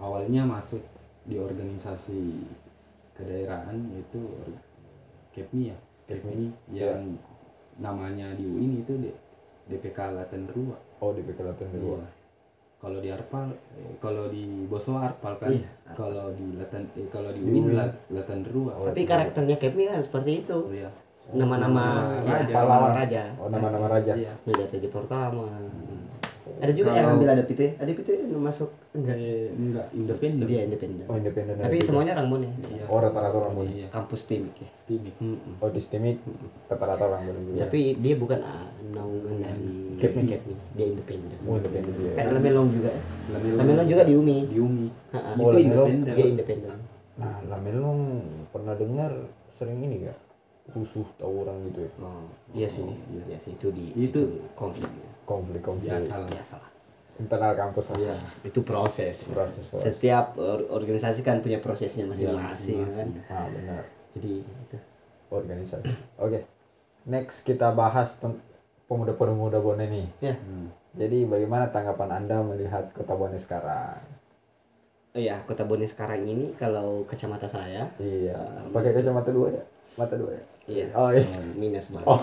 [0.00, 0.82] awalnya masuk
[1.22, 2.42] di organisasi
[3.14, 4.63] kedaerahan yaitu or-
[5.34, 5.76] Kepmi ya.
[6.06, 7.18] Kepmi yang
[7.76, 9.18] namanya di UIN itu D-
[9.66, 10.78] DPK Laten Rua.
[10.98, 11.98] Oh di Pekalatan dulu.
[11.98, 12.06] Iya.
[12.78, 13.48] Kalau di Arpal,
[13.98, 15.50] kalau di Boso Arpal kan.
[15.50, 15.68] Iya.
[15.90, 17.74] Kalau di Laten eh, kalau di Di UIN UIN.
[17.74, 18.72] Lat- Laten Rua.
[18.72, 20.90] Oh, tapi karakternya Kepmi kan seperti itu Oh, iya.
[21.32, 22.52] nama-nama Nama ya, raja.
[22.52, 24.12] pahlawan raja Oh nama-nama raja.
[24.12, 24.32] Iya.
[24.46, 25.48] Jadi pertama
[26.54, 30.44] ada juga yang Kalau- ambil ada itu ada itu masuk enggak Eh, enggak independen.
[30.44, 31.54] dia independen Oh independen.
[31.56, 31.86] tapi juga.
[31.86, 32.84] semuanya orang Bone Iya.
[32.84, 33.70] Oh rata-rata orang Bone.
[33.70, 33.86] Iya.
[33.88, 35.14] kampus timik ya Stimik.
[35.18, 35.56] Mm-mm.
[35.58, 36.18] Oh di Stimik
[36.66, 37.58] rata-rata orang Bone juga.
[37.64, 40.22] tapi dia bukan ah, naungan dari Kepmi.
[40.28, 42.12] Kepmi dia independen Oh independen dia.
[42.12, 42.90] kan Lamelong juga
[43.30, 43.58] Lamelong.
[43.58, 44.86] Lamelong juga di UMI Di UMI.
[45.10, 45.30] Ha-ha.
[45.34, 45.88] Oh, itu Lamelong.
[45.90, 46.14] independen.
[46.14, 46.70] dia independen
[47.14, 48.00] Nah Lamelong
[48.50, 49.10] pernah dengar
[49.48, 50.18] sering ini gak?
[50.66, 51.90] Rusuh tawuran gitu ya?
[52.00, 52.88] oh iya sih
[53.22, 54.88] iya sih itu di Itu- konflik
[55.24, 56.70] Konflik-konflik Biasa lah.
[57.14, 57.98] internal kampus lah.
[58.00, 58.16] Iya.
[58.42, 59.84] itu proses Proses proses.
[59.88, 63.82] setiap or- organisasi kan punya prosesnya masing-masing Iya, kan Ah benar.
[64.12, 64.76] jadi itu
[65.26, 65.90] Organisasi.
[66.16, 66.46] Oke.
[67.04, 68.16] Next kita bahas
[68.84, 70.06] pemuda-pemuda Bone nih.
[70.22, 70.68] ya Hmm.
[70.94, 73.98] Jadi bagaimana tanggapan Anda melihat Kota Bone sekarang?
[75.10, 78.34] oh ya kota Bone sekarang ini kalau kacamata saya Iya.
[78.68, 79.62] Pakai kacamata dua ya?
[79.94, 80.42] Mata dua ya?
[80.66, 81.24] Iya Oh iya.
[81.54, 82.20] minus banget Oh.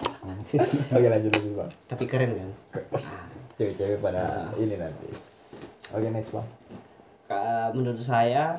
[0.95, 1.71] Oke lanjut lanjut bang.
[1.87, 2.49] tapi keren kan
[3.57, 5.09] Cewek-cewek pada ini nanti.
[5.93, 6.47] Oke next bang.
[7.71, 8.57] Menurut saya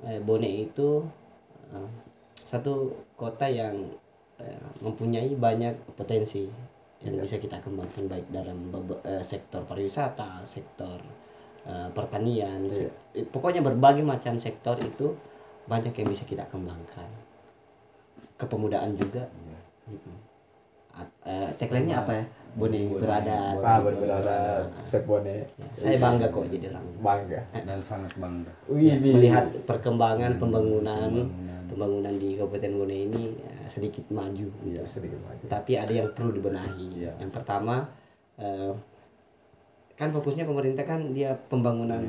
[0.00, 1.02] eh, Bone itu
[1.68, 1.88] eh,
[2.36, 3.74] satu kota yang
[4.38, 6.46] eh, mempunyai banyak potensi
[7.02, 8.70] yang bisa kita kembangkan baik dalam
[9.02, 11.02] eh, sektor pariwisata, sektor
[11.66, 15.12] eh, pertanian, eh, pokoknya berbagai macam sektor itu
[15.66, 17.08] banyak yang bisa kita kembangkan.
[18.34, 19.24] Kepemudaan juga.
[20.94, 22.24] At- eh, tagline-nya apa ya?
[22.54, 23.58] Bone berada.
[23.58, 24.38] Ah berberada
[24.78, 25.42] Sep Bone.
[25.74, 27.40] Saya bangga kok jadi orang Bangga.
[27.66, 28.52] Dan sangat bangga.
[28.70, 29.10] Wih ini.
[29.10, 31.62] melihat perkembangan pembangunan Pembangunan.
[31.66, 34.70] pembangunan di Kabupaten Bone ini eh, sedikit maju gitu.
[34.70, 35.42] Iya sedikit maju.
[35.50, 36.86] Tapi ada yang perlu dibenahi.
[36.94, 37.10] Iya.
[37.18, 37.90] Yang pertama
[38.38, 38.70] eh,
[39.94, 42.02] kan fokusnya pemerintah kan dia pembangunan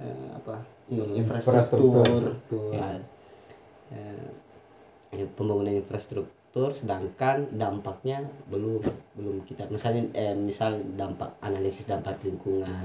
[0.00, 0.56] eh, apa
[0.88, 1.08] Infrastruktur.
[1.08, 2.68] ini, infrastruktur, Betul.
[2.76, 2.88] ya,
[3.88, 4.04] ya,
[5.12, 6.32] pembangunan infrastruktur
[6.72, 8.80] sedangkan dampaknya belum
[9.12, 12.84] belum kita misalnya eh, misal dampak analisis dampak lingkungan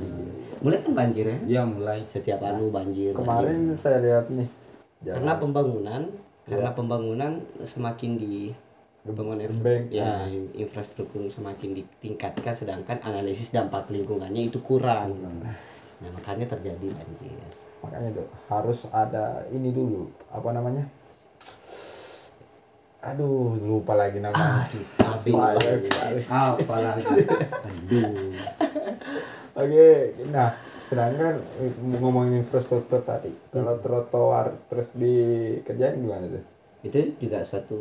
[0.60, 2.04] mulai kan banjir ya Ya mulai.
[2.06, 3.24] setiap anu banjir banjir.
[3.24, 4.48] Kemarin saya lihat nih.
[5.04, 6.02] karena jalan pembangunan
[6.44, 6.76] karena Iya.
[6.76, 8.50] pembangunan semakin di
[9.04, 15.16] pembangunan Bank, ya infrastruktur semakin ditingkatkan sedangkan analisis dampak lingkungannya itu kurang
[15.98, 17.40] nah makanya terjadi banjir
[17.80, 20.84] makanya tuh harus ada ini dulu apa namanya
[23.08, 24.68] aduh lupa lagi namanya
[25.00, 27.08] Tapi Saya- Apalagi.
[27.64, 28.36] Aduh.
[29.56, 29.88] oke
[30.30, 30.50] nah
[30.84, 36.44] sedangkan eh, ngomongin infrastruktur tadi kalau trotoar terus dikerjain gimana tuh?
[36.84, 37.80] Itu juga suatu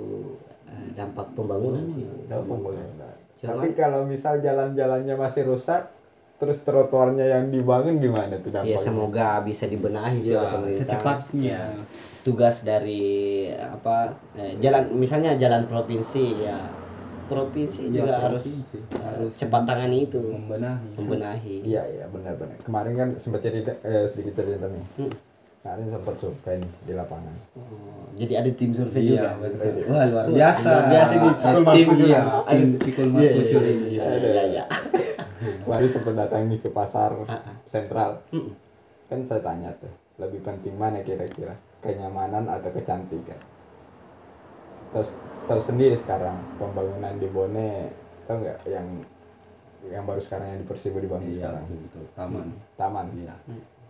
[0.66, 2.02] eh, dampak pembangunan sih.
[2.26, 3.14] Dampak pembangunan.
[3.36, 5.86] Cuma Tapi kalau misal jalan-jalannya masih rusak,
[6.36, 8.78] terus trotoarnya yang dibangun gimana tuh ya dampaknya?
[8.78, 10.78] semoga bisa dibenahi sih Ya, oleh pemerintah.
[10.78, 11.42] secepatnya.
[11.48, 11.64] Ya,
[12.20, 13.04] tugas dari
[13.56, 13.96] apa
[14.34, 16.58] eh, jalan misalnya jalan provinsi ya
[17.26, 18.76] provinsi Ya, juga harus provinsi.
[18.78, 21.56] eh, Harus cepat tangani itu membenahi membenahi.
[21.64, 22.58] Iya iya benar-benar.
[22.60, 24.84] Kemarin kan sempat cerita eh, sedikit cerita nih.
[24.98, 25.12] Hmm.
[25.58, 27.34] Kemarin sempat survei nih di lapangan.
[27.54, 29.30] Oh, jadi ada tim survei Iya, juga.
[29.40, 29.72] betul.
[29.88, 30.68] Wah, luar biasa.
[30.68, 34.64] Luar biasa nih, Cikul tim iya, tim Cikul Iya, iya, iya, iya, iya.
[35.64, 37.10] Kemarin sempat datang nih ke pasar
[37.66, 38.22] sentral.
[38.30, 38.50] Mm.
[39.06, 41.54] Kan saya tanya tuh, lebih penting mana kira-kira?
[41.78, 43.38] Kenyamanan atau kecantikan?
[44.90, 45.10] Terus
[45.46, 47.90] tahu sendiri sekarang pembangunan di Bone
[48.26, 48.86] tahu nggak yang
[49.86, 52.04] yang baru sekarang yang di Persibo dibangun Iya, sekarang betul, betul.
[52.18, 52.46] Taman.
[52.74, 53.34] taman Iya.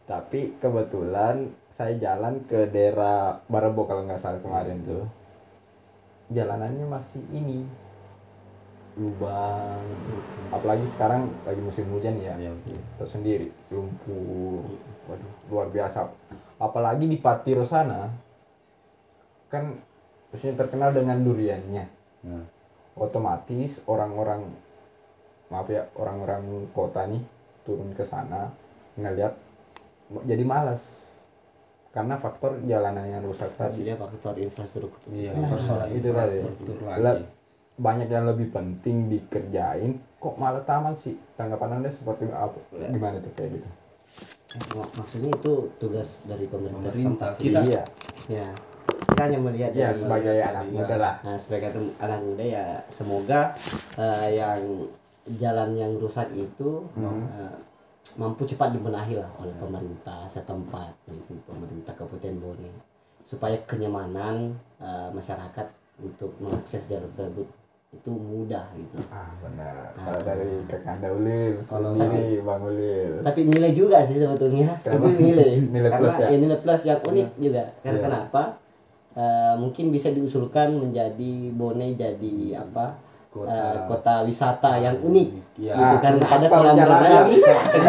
[0.05, 5.09] tapi kebetulan saya jalan ke daerah Barebo kalau nggak salah kemarin tuh
[6.29, 7.65] jalanannya masih ini
[8.97, 9.85] lubang
[10.49, 12.81] apalagi sekarang lagi musim hujan ya Iya, betul.
[12.97, 14.65] tersendiri lumpur
[15.07, 16.09] waduh luar biasa.
[16.57, 18.09] Apalagi di Patiro sana
[19.47, 19.77] kan
[20.33, 21.85] maksudnya terkenal dengan duriannya.
[22.27, 22.45] Nah,
[22.97, 24.49] otomatis orang-orang
[25.47, 27.21] maaf ya orang-orang kota nih
[27.63, 28.51] turun ke sana
[28.97, 29.37] ngeliat
[30.25, 31.05] jadi malas
[31.93, 33.85] karena faktor jalanan yang rusak tadi.
[33.85, 35.11] Maksudnya faktor infrastruktur.
[35.13, 36.37] iya, Nah, persoalan itu tadi.
[36.41, 37.25] infrastruktur lagi.
[37.77, 41.15] Banyak yang lebih penting dikerjain kok malah taman sih?
[41.35, 42.57] Tanggapan anda seperti apa?
[42.73, 43.69] Gimana tuh kayak gitu?
[44.73, 47.31] Mak- Maksudnya itu tugas dari pemerintah, Pemerintah.
[47.33, 47.83] Kita- Iya.
[48.27, 48.49] Ya.
[48.87, 51.15] Kita hanya melihat ya dari- sebagai anak muda lah.
[51.23, 53.53] Nah, sebagai anak muda ya semoga
[53.95, 54.61] eh, yang
[55.31, 57.55] jalan yang rusak itu eh,
[58.17, 62.71] mampu cepat dibenahi lah oleh pemerintah setempat itu pemerintah Kabupaten Bone.
[63.21, 67.45] Supaya kenyamanan eh, masyarakat untuk mengakses jalan tersebut
[67.89, 68.99] itu mudah gitu.
[69.09, 74.69] ah benar kalau dari kakanda ulil Kalau ini bang ulil Tapi nilai juga sih sebetulnya
[74.81, 75.07] Kenapa?
[75.07, 75.51] itu nilai.
[75.73, 76.27] Nilai Karena plus ya?
[76.27, 77.65] ya nilai plus yang unik juga.
[77.81, 78.05] Karena Iya.
[78.05, 78.43] kenapa?
[79.15, 83.01] Eh, mungkin bisa diusulkan menjadi Bone jadi apa?
[83.27, 83.49] Kota.
[83.49, 85.29] eh, kota wisata yang unik.
[85.57, 85.73] Iya.
[85.73, 87.23] Gitu, karena tempat ada kolam renang ya.
[87.25, 87.39] di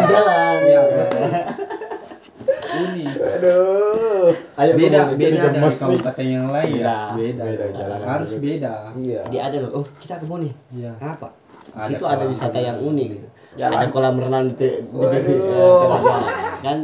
[0.06, 0.56] jalan.
[0.62, 1.20] Iya, betul.
[2.70, 3.06] Unik.
[3.18, 3.87] aduh
[4.58, 5.78] Ayo beda beda dari gemes nih.
[5.78, 6.98] kabupaten yang lain Beda.
[7.14, 10.50] beda, Beda, jalan harus beda iya Jadi ada loh, oh kita ke Bone.
[10.68, 10.92] Iya.
[10.96, 11.28] Kenapa?
[11.30, 13.28] Di Ada situ ada wisata yang unik gitu.
[13.56, 13.74] Jalan.
[13.76, 15.14] Ada kolam renang di, te- di Waduh.
[15.14, 16.22] eh.
[16.58, 16.78] Kan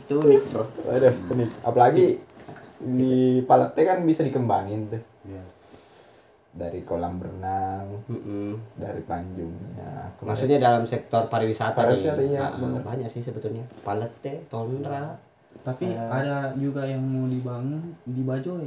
[0.00, 0.64] itu unik, Bro.
[0.88, 2.06] Aduh, ini apalagi
[2.80, 5.42] di Palete kan bisa dikembangin tuh Iya.
[6.52, 8.58] dari kolam renang, Mm-mm.
[8.74, 10.10] dari Tanjungnya.
[10.16, 12.34] Maksudnya dalam sektor pariwisata, Pariwisata, nih.
[12.34, 13.62] iya, Nah, banyak sih sebetulnya.
[13.80, 15.14] Palete, Tondra,
[15.60, 15.98] tapi Eh.
[15.98, 18.64] ada juga yang mau dibangun di Bajoy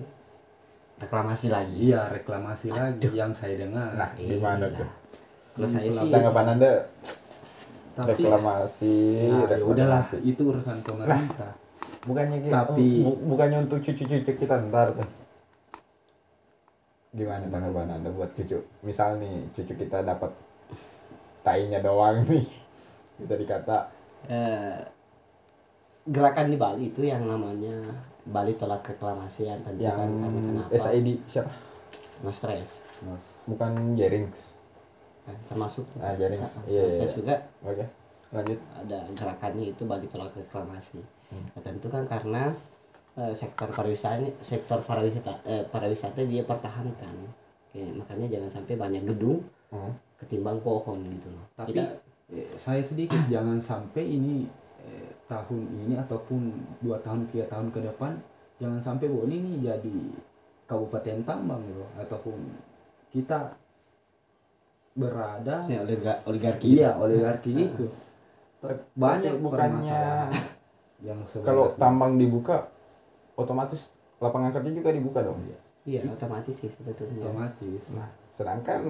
[0.95, 1.89] reklamasi lagi.
[1.89, 4.77] iya reklamasi lagi yang saya dengar Nah, gimana Iya.
[4.77, 4.89] tuh?
[5.53, 6.71] Kalau saya sih Tanggapan Anda
[7.93, 8.95] tapi reklamasi,
[9.27, 10.17] nah, ya udahlah reklamasi.
[10.23, 11.53] itu urusan pemerintah
[12.03, 15.07] Bukannya gitu, Tapi- bu- bukannya untuk cucu-cucu kita ntar tuh.
[17.11, 18.57] Gimana tanggapan Anda buat cucu?
[18.81, 20.27] Misal nih, cucu kita dapat
[21.41, 22.43] tainya doang nih.
[23.21, 23.87] Bisa dikata
[24.25, 24.81] eh,
[26.05, 27.71] gerakan di Bali itu yang namanya
[28.23, 30.71] Bali tolak reklamasi yang tadi yang kan karena kenapa?
[30.73, 31.51] SID siapa?
[32.21, 32.71] Mas stres.
[33.43, 34.55] Bukan Jerings.
[35.23, 36.51] Nah, termasuk Ah, Jarings.
[36.53, 37.07] Nah, Iya, Mas iya, iya.
[37.13, 37.85] juga Oke,
[38.29, 38.59] lanjut.
[38.73, 40.99] ada gerakannya itu Bali tolak reklamasi.
[41.29, 41.47] Hmm.
[41.49, 42.47] Nah, tentu kan karena
[43.13, 47.15] eh, sektor pariwisata sektor pariwisata eh, pariwisata dia pertahankan.
[47.69, 49.91] Oke, makanya jangan sampai banyak gedung Hmm.
[50.15, 51.43] ketimbang pohon gitu loh.
[51.53, 51.97] tapi Kita-
[52.29, 54.47] eh, saya sedikit jangan sampai ini
[55.27, 56.41] tahun ini ataupun
[56.83, 58.19] dua tahun tiga tahun ke depan
[58.59, 59.97] jangan sampai bahwa ini nih jadi
[60.67, 62.38] kabupaten tambang loh ataupun
[63.12, 63.55] kita
[64.93, 66.77] berada oliga- oligarki.
[66.77, 67.86] iya oligarki itu
[68.95, 70.29] banyak bukannya
[71.03, 72.71] yang kalau tambang dibuka
[73.36, 73.91] otomatis
[74.23, 75.43] lapangan kerja juga dibuka dong.
[75.83, 77.27] Iya, otomatis sih sebetulnya.
[77.27, 78.88] otomatis Nah, sedangkan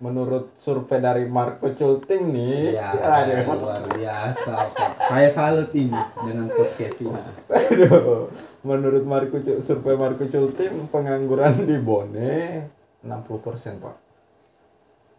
[0.00, 4.92] menurut survei dari Marco Culting nih, ya aduh, luar biasa Pak.
[5.12, 5.92] saya salut ini
[6.24, 7.20] dengan podcast ini
[7.52, 8.32] aduh,
[8.64, 12.64] menurut Marco survei Marco Culting pengangguran di Bone
[13.04, 13.96] 60% pak,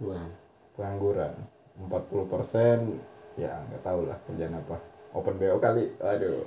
[0.02, 0.30] Kurang.
[0.74, 1.34] pengangguran
[1.78, 6.40] 40% ya nggak tahu lah kerjaan apa, open BO kali, aduh,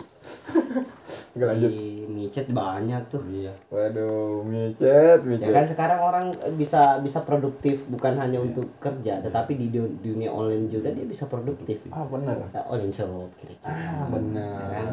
[1.34, 3.20] nggak lanjut, Di micet banyak tuh.
[3.26, 9.20] iya waduh micet Ya micet, kan sekarang orang bisa bisa produktif bukan hanya untuk kerja,
[9.20, 11.84] tetapi di du- dunia online juga dia bisa produktif.
[11.90, 13.66] ah bener, Ya, online shop kira-kira.
[13.66, 14.10] ah Ya kan?
[14.10, 14.88] bener,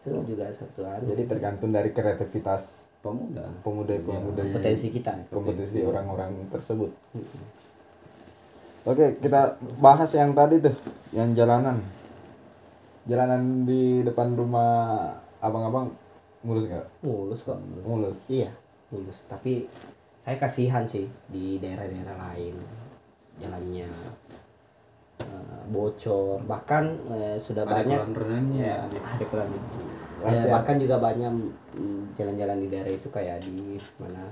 [0.00, 5.12] Itu juga satu anu jadi tergantung dari kreativitas pemuda pemuda-pemuda potensi kita.
[5.28, 6.88] kompetisi orang-orang tersebut.
[8.82, 10.72] Oke, kita bahas yang tadi tuh,
[11.12, 11.84] yang jalanan.
[13.02, 15.08] Jalanan di depan rumah
[15.38, 15.88] abang-abang
[16.40, 16.86] mulus nggak?
[17.00, 18.28] mulus kok Mulus.
[18.28, 18.48] iya
[18.88, 19.68] mulus tapi
[20.18, 22.56] saya kasihan sih di daerah-daerah lain
[23.36, 23.88] jalannya
[25.18, 28.64] eh, bocor bahkan eh, sudah Ada banyak kolam renangnya.
[28.88, 29.48] ya, ada kolam
[30.20, 31.32] Ya, ya- bahkan juga banyak
[31.74, 34.28] mm, jalan-jalan di daerah itu kayak di mana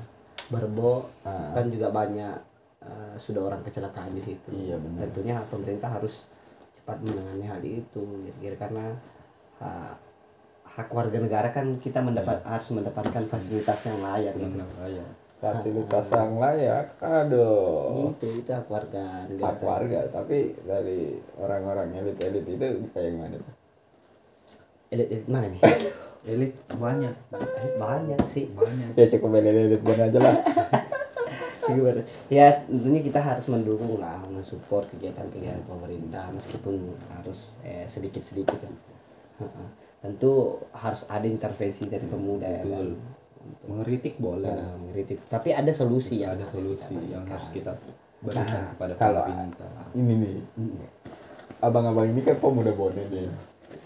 [0.49, 1.53] Berbo Ah.
[1.53, 2.35] kan juga banyak
[2.83, 5.09] eh, sudah orang kecelakaan di situ Iya, benar.
[5.09, 6.29] tentunya pemerintah harus
[6.89, 8.01] cepat menangani hal itu
[8.41, 8.85] kira-kira karena
[9.61, 9.93] ha-
[10.65, 14.57] hak warga negara kan kita mendapat harus mendapatkan fasilitas yang layak gitu.
[14.89, 15.05] Iya.
[15.37, 18.17] Fasilitas yang layak, aduh.
[18.17, 23.55] itu itu hak warga negara Hak warga, tapi dari orang-orang elit-elit itu kayak gimana tuh?
[24.89, 25.61] elit elit mana nih
[26.25, 28.97] Elit banyak, Elit banyak sih banyak.
[28.97, 30.37] Ya cukup elit-elit aja lah.
[31.71, 32.01] Gimana?
[32.29, 38.75] ya tentunya kita harus mendukung lah mensupport kegiatan-kegiatan pemerintah meskipun harus eh, sedikit-sedikit kan
[39.39, 39.69] Heeh.
[39.99, 42.69] tentu harus ada intervensi dari pemuda ya kan?
[42.69, 42.89] Betul.
[43.65, 44.51] Mengeritik boleh.
[44.51, 45.25] Nah, mengkritik.
[45.25, 47.73] tapi ada solusi yang Ada solusi kita yang harus kita
[48.21, 49.71] berikan kepada kalau- pemerintah.
[49.95, 50.37] Ini nih,
[51.59, 53.31] abang-abang ini kan pemuda bodoh nih.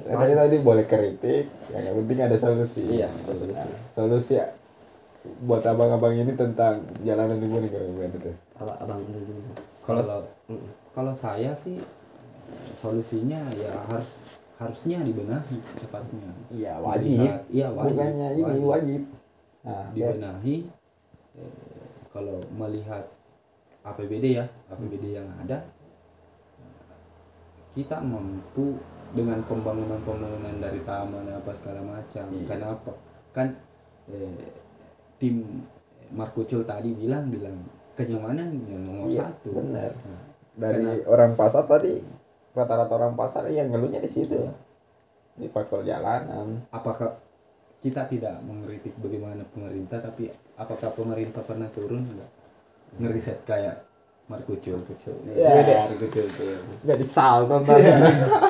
[0.02, 2.82] Tadi tadi boleh kritik, yang penting ada solusi.
[2.90, 4.46] iya ada solusi Solusi ya,
[5.46, 8.34] buat abang-abang ini tentang jalanan di Bone kira gimana tuh?
[8.58, 10.02] apa abang dulu Kalau
[10.94, 11.78] kalau saya sih
[12.78, 16.30] solusinya ya harus harusnya dibenahi cepatnya.
[16.50, 17.30] Iya wajib.
[17.50, 17.94] Iya wajib.
[17.98, 19.02] Bukannya ini wajib.
[19.62, 20.56] Nah, ya, dibenahi
[21.38, 21.52] eh,
[22.10, 23.06] kalau melihat
[23.82, 25.66] APBD ya APBD yang ada
[27.72, 28.78] kita mampu
[29.16, 32.46] dengan pembangunan-pembangunan dari taman apa segala macam Iya.
[32.46, 32.92] kenapa
[33.32, 33.48] kan
[34.12, 34.34] eh,
[35.22, 35.62] tim
[36.10, 37.54] Marco Cul tadi bilang bilang
[37.94, 39.54] kenyamanan yang nomor Iya, satu.
[39.54, 39.94] benar.
[40.02, 42.02] Nah, dari orang pasar tadi
[42.52, 44.34] rata-rata orang pasar yang ngeluhnya di situ.
[45.32, 46.60] Di faktor jalanan.
[46.68, 47.16] Apakah
[47.78, 52.30] kita tidak mengkritik bagaimana pemerintah tapi apakah pemerintah pernah turun enggak
[52.98, 53.82] ngeriset kayak
[54.30, 54.78] Marco Cul
[55.34, 55.64] Ya.
[55.90, 56.22] betul
[56.84, 57.98] jadi sal nontonnya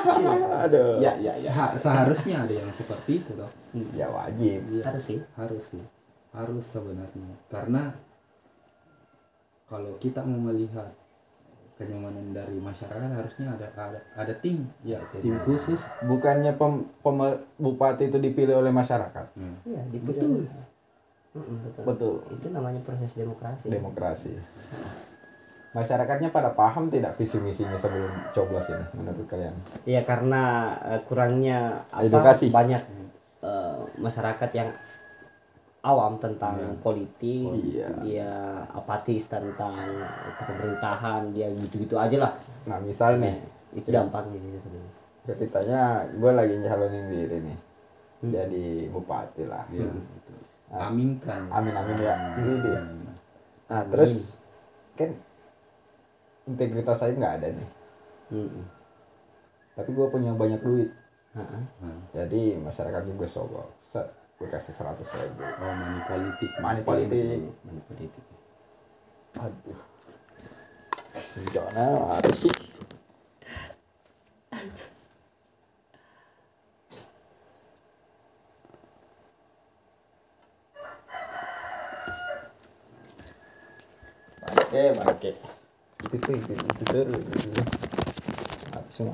[0.63, 1.01] aduh.
[1.01, 3.49] Ya ya ya Ha- seharusnya ada yang seperti itu toh.
[3.97, 4.61] Ya wajib.
[4.69, 5.19] Iya, harus sih.
[5.33, 5.83] Harus sih
[6.33, 7.29] harus sebenarnya.
[7.47, 7.93] Karena
[9.69, 10.89] kalau kita mau melihat
[11.73, 14.65] kenyamanan dari masyarakat harusnya ada ada ada tim.
[14.85, 15.81] Ya tim khusus.
[16.05, 19.25] Bukannya pem, pemer- bupati itu dipilih oleh masyarakat?
[19.37, 19.55] Hmm.
[19.65, 20.45] iya Betul.
[20.45, 20.49] dipilih
[21.33, 21.83] Mm-mm, betul.
[21.89, 22.15] betul.
[22.29, 23.65] Itu namanya proses demokrasi.
[23.65, 24.37] Demokrasi.
[25.73, 29.57] Masyarakatnya pada paham tidak visi misinya sebelum coblos ini menurut kalian?
[29.89, 32.53] Iya karena eh, kurangnya apa, Edukasi.
[32.53, 32.81] banyak
[33.41, 34.69] eh, masyarakat yang
[35.83, 37.91] awam tentang politik, Iya.
[37.99, 38.31] dia
[38.71, 39.75] apatis tentang
[40.39, 42.33] pemerintahan, dia gitu-gitu aja lah.
[42.63, 43.35] nah misal nih
[43.75, 44.91] Itu dampaknya sebenarnya.
[45.23, 47.57] ceritanya gue lagi nyalonin diri nih
[48.23, 49.67] jadi bupati lah.
[49.67, 49.91] Ya
[50.73, 51.51] aminkan.
[51.51, 52.15] amin amin ya.
[52.39, 52.79] Widih.
[53.67, 54.39] nah terus
[54.95, 55.11] kan
[56.43, 57.69] integritas saya nggak ada nih.
[58.31, 58.65] Mm-mm.
[59.73, 60.89] tapi gue punya banyak duit.
[61.33, 61.65] Nah,
[62.13, 63.73] jadi masyarakat juga sogok.
[63.75, 64.05] Set
[64.41, 68.23] kasih seratus ribu oh money politik money politik Money politik.
[69.39, 69.81] aduh
[71.13, 72.49] Sejona mari
[84.43, 85.31] Bangke, bangke.
[86.01, 87.23] Itu itu itu itu terus.
[88.73, 89.13] Mati semua.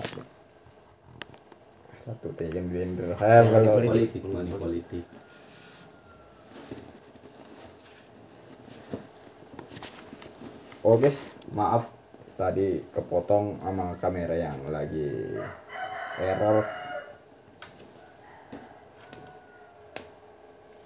[2.10, 3.14] Satu tegen blender.
[3.14, 5.06] Eh, kalau politik money politik
[10.82, 11.14] Oke,
[11.54, 11.94] maaf
[12.34, 15.38] tadi kepotong sama kamera yang lagi
[16.18, 16.66] error.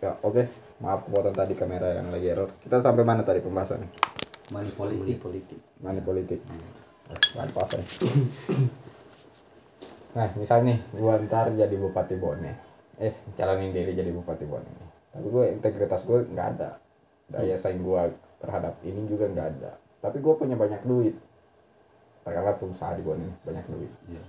[0.04, 0.44] Ya, oke.
[0.84, 2.52] Maaf kepotong tadi kamera yang lagi error.
[2.60, 3.88] Kita sampai mana tadi pembahasannya?
[4.52, 5.60] money Money politik politik.
[5.80, 6.40] Money politik.
[7.32, 7.80] Bahan pasang.
[10.14, 12.54] Nah, misalnya nih, gua ntar jadi bupati Bone.
[13.02, 14.70] Eh, calonin diri jadi bupati Bone.
[15.14, 16.78] Tapi gue integritas gue nggak ada.
[17.30, 18.10] Daya saing gua
[18.42, 19.72] terhadap ini juga nggak ada.
[20.02, 21.18] Tapi gue punya banyak duit.
[22.22, 23.92] Katakanlah pengusaha di Bone banyak duit.
[24.10, 24.24] Iya.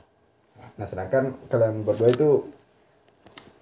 [0.80, 2.48] Nah, sedangkan kalian berdua itu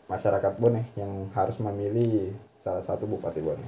[0.06, 3.66] masyarakat Bone yang harus memilih salah satu bupati Bone.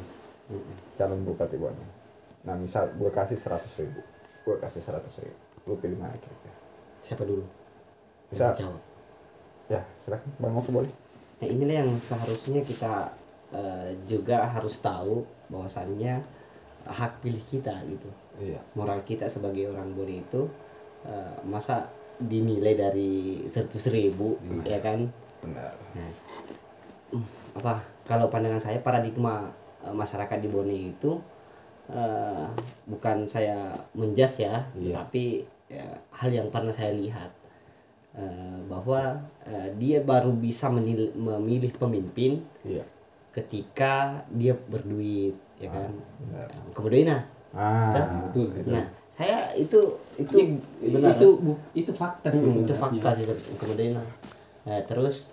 [0.95, 1.83] Calon bupati Bone.
[2.47, 4.01] Nah, misal gue kasih 100 ribu.
[4.47, 5.39] Gue kasih 100 ribu.
[5.67, 6.55] Lu pilih mana kira-kira?
[7.01, 7.64] Siapa dulu?
[8.35, 8.51] Bisa.
[8.59, 8.83] Jawab.
[9.71, 10.29] Ya, silakan.
[10.37, 10.93] Bang Oki boleh.
[11.41, 13.09] Nah inilah yang seharusnya kita
[13.51, 16.21] eh, juga harus tahu bahwasannya
[16.85, 20.43] hak pilih kita gitu iya moral kita sebagai orang Bone itu
[21.07, 21.89] eh, masa
[22.21, 25.09] dinilai dari seratus ribu ya kan
[25.41, 26.11] benar Nah,
[27.55, 29.49] apa kalau pandangan saya paradigma
[29.81, 31.17] eh, masyarakat di Bone itu
[31.89, 32.45] eh,
[32.85, 35.05] bukan saya menjas ya Iya.
[35.05, 37.31] tapi ya, hal yang pernah saya lihat
[38.15, 42.83] eh, bahwa eh, dia baru bisa menil- memilih pemimpin iya.
[43.35, 45.91] ketika dia berduit ya kan?
[46.23, 46.49] Benar.
[46.75, 47.23] kemudian nah
[47.55, 47.95] ah
[48.27, 48.75] betul betul.
[48.75, 49.79] nah saya itu
[50.19, 51.15] itu itu benar.
[51.15, 53.25] itu bu- itu fakta sih Hmm, itu fakta sih
[53.55, 53.95] kemudian
[54.67, 55.31] nah, terus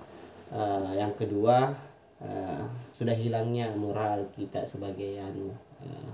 [0.54, 1.74] eh, yang kedua
[2.22, 2.62] eh,
[2.94, 5.50] sudah hilangnya moral kita sebagai anu
[5.82, 6.14] eh,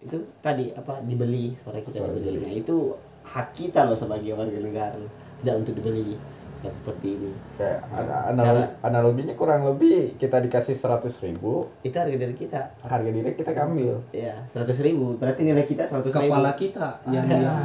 [0.00, 2.40] itu tadi apa dibeli suara kita dibeli.
[2.40, 4.96] Nah itu hak kita loh sebagai warga negara
[5.40, 6.14] tidak untuk dibeli.
[6.60, 7.32] Seperti ini.
[7.56, 11.72] Kayak ana- analo- analoginya kurang lebih kita dikasih seratus ribu.
[11.80, 12.76] Itu harga dari kita.
[12.84, 15.16] Harga diri kita ambil ya seratus ribu.
[15.16, 16.28] Berarti nilai kita seratus ribu.
[16.28, 17.40] Kepala kita yang Ah.
[17.40, 17.56] yang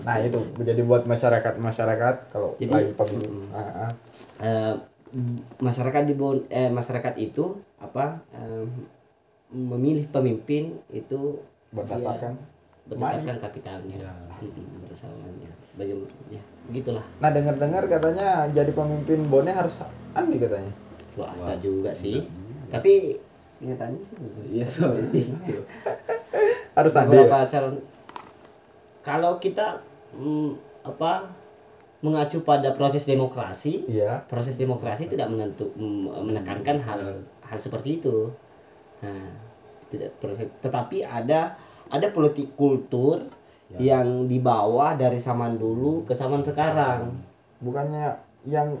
[0.00, 3.44] nah itu jadi buat masyarakat masyarakat kalau Jadi- lagi pemilu.
[3.52, 3.90] ah, ah.
[4.40, 4.72] Eh,
[5.60, 8.64] masyarakat di Bon eh masyarakat itu apa eh,
[9.52, 12.40] memilih pemimpin itu berdasarkan
[12.88, 14.00] berdasarkan kapitalnya.
[14.00, 14.12] Ya.
[14.40, 16.40] Mm, berdasarkannya bagaimana ya
[16.72, 17.04] gitulah.
[17.20, 19.74] Nah dengar dengar katanya jadi pemimpin Bone harus
[20.16, 20.72] Andi katanya.
[21.20, 22.24] Wah tak juga sih.
[22.72, 23.18] Tapi
[23.60, 24.16] kenyataannya sih.
[24.60, 25.62] Iya, seperti itu.
[26.72, 27.16] harus Andi.
[27.20, 27.44] Ya?
[27.48, 27.74] calon
[29.04, 29.84] kalau kita
[30.16, 30.50] mm,
[30.88, 31.28] apa
[32.00, 34.20] mengacu pada proses demokrasi iya.
[34.28, 37.00] proses demokrasi tidak menentu mm, menekankan hal
[37.44, 38.32] hal seperti itu.
[39.04, 39.28] Nah
[39.92, 41.54] tidak proses tetapi ada
[41.92, 43.22] ada politik kultur
[43.80, 47.10] yang dibawa dari zaman dulu ke zaman sekarang.
[47.58, 48.12] Bukannya
[48.44, 48.76] yang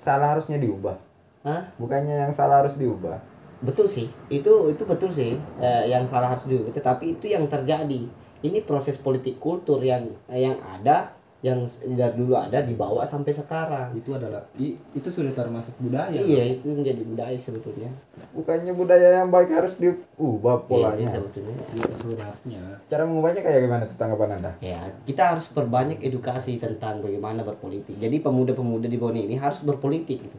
[0.00, 0.96] salah harusnya diubah?
[1.40, 1.64] Hah?
[1.80, 3.16] bukannya yang salah harus diubah?
[3.64, 4.12] Betul sih.
[4.28, 5.40] Itu itu betul sih.
[5.60, 6.72] Eh, yang salah harus diubah.
[6.72, 8.04] Tetapi itu yang terjadi.
[8.40, 11.64] Ini proses politik kultur yang yang ada yang
[11.96, 13.96] dari dulu ada dibawa sampai sekarang.
[13.96, 17.88] Itu adalah i- itu sudah termasuk budaya iya itu menjadi budaya sebetulnya.
[18.30, 21.00] Bukannya budaya yang baik harus diubah Iya, polanya?
[21.00, 24.52] iya, sebetulnya Itu suratnya cara mengubahnya kayak gimana tanggapan anda?
[24.60, 27.96] Ya kita harus perbanyak edukasi tentang bagaimana berpolitik.
[27.96, 30.38] Jadi pemuda-pemuda di Bone ini harus berpolitik gitu.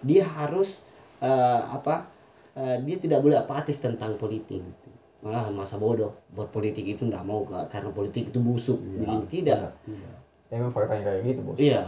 [0.00, 0.86] Dia harus
[1.18, 2.06] eh, apa
[2.54, 4.62] eh, dia tidak boleh apatis tentang politik
[5.16, 9.74] malah masa bodoh berpolitik itu nggak mau Kak, karena politik itu busuk begini tidak
[10.50, 11.56] emang faktanya kayak gitu bos.
[11.58, 11.82] Iya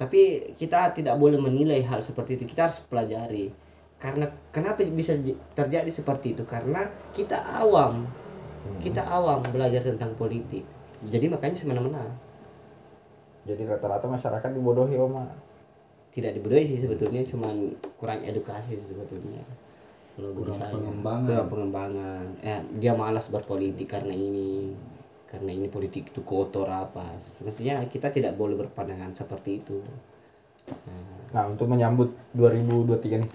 [0.00, 2.48] tapi kita tidak boleh menilai hal seperti itu.
[2.48, 3.52] Kita harus pelajari.
[4.00, 5.12] Karena kenapa bisa
[5.52, 6.40] terjadi seperti itu?
[6.48, 8.08] Karena kita awam.
[8.80, 10.64] Kita awam belajar tentang politik.
[11.04, 12.00] Jadi makanya semena-mena.
[13.44, 15.28] Jadi rata-rata masyarakat dibodohi oma
[16.16, 17.68] tidak dibodohi sih sebetulnya cuman
[18.00, 19.44] kurang edukasi sebetulnya.
[20.16, 20.72] Kalau Kurang saya.
[20.80, 21.28] pengembangan.
[21.28, 22.24] kurang pengembangan.
[22.40, 24.72] Eh, dia malas berpolitik karena ini
[25.30, 27.14] karena ini politik itu kotor apa.
[27.38, 29.78] Semestinya kita tidak boleh berpandangan seperti itu.
[30.68, 33.30] Nah, nah untuk menyambut 2023 nih.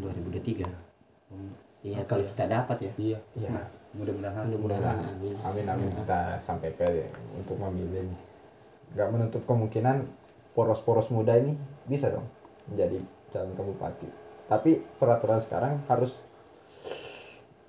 [0.00, 0.92] 2023
[1.82, 2.92] iya kalau kita dapat ya.
[2.94, 3.18] Iya.
[3.34, 3.50] Iya.
[3.50, 3.66] Nah,
[3.98, 4.44] mudah-mudahan.
[4.46, 4.96] Mudah-mudahan.
[5.18, 5.90] Amin amin amin.
[5.98, 8.20] Kita sampai ke untuk memilih nih.
[8.94, 10.06] Nggak menutup kemungkinan
[10.54, 11.56] poros-poros muda ini
[11.88, 12.28] bisa dong
[12.70, 13.00] menjadi
[13.32, 16.12] calon kabupaten tapi peraturan sekarang harus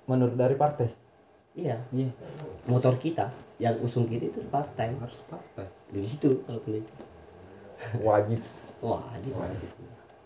[0.04, 0.92] menurut dari partai.
[1.56, 1.80] Iya.
[1.88, 2.12] Iya.
[2.68, 6.90] Motor kita yang usung kita itu partai harus partai begitu kalau politik
[8.02, 8.40] wajib.
[8.82, 9.30] Wah jadi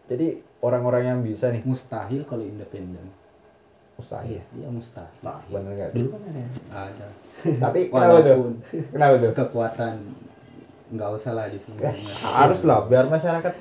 [0.08, 0.26] jadi
[0.64, 3.12] orang-orang yang bisa nih mustahil kalau independen.
[4.00, 4.40] Mustahil.
[4.40, 5.12] Iya iya mustahil.
[5.20, 5.90] Pak, bener nggak?
[5.92, 6.42] Dulu kan ada.
[6.88, 7.08] Ada.
[7.60, 8.36] Tapi kenapa tuh?
[8.88, 9.32] Kenapa tuh?
[9.36, 9.94] kekuatan
[10.88, 11.84] nggak usah lah di sini.
[12.24, 13.54] Harus lah biar masyarakat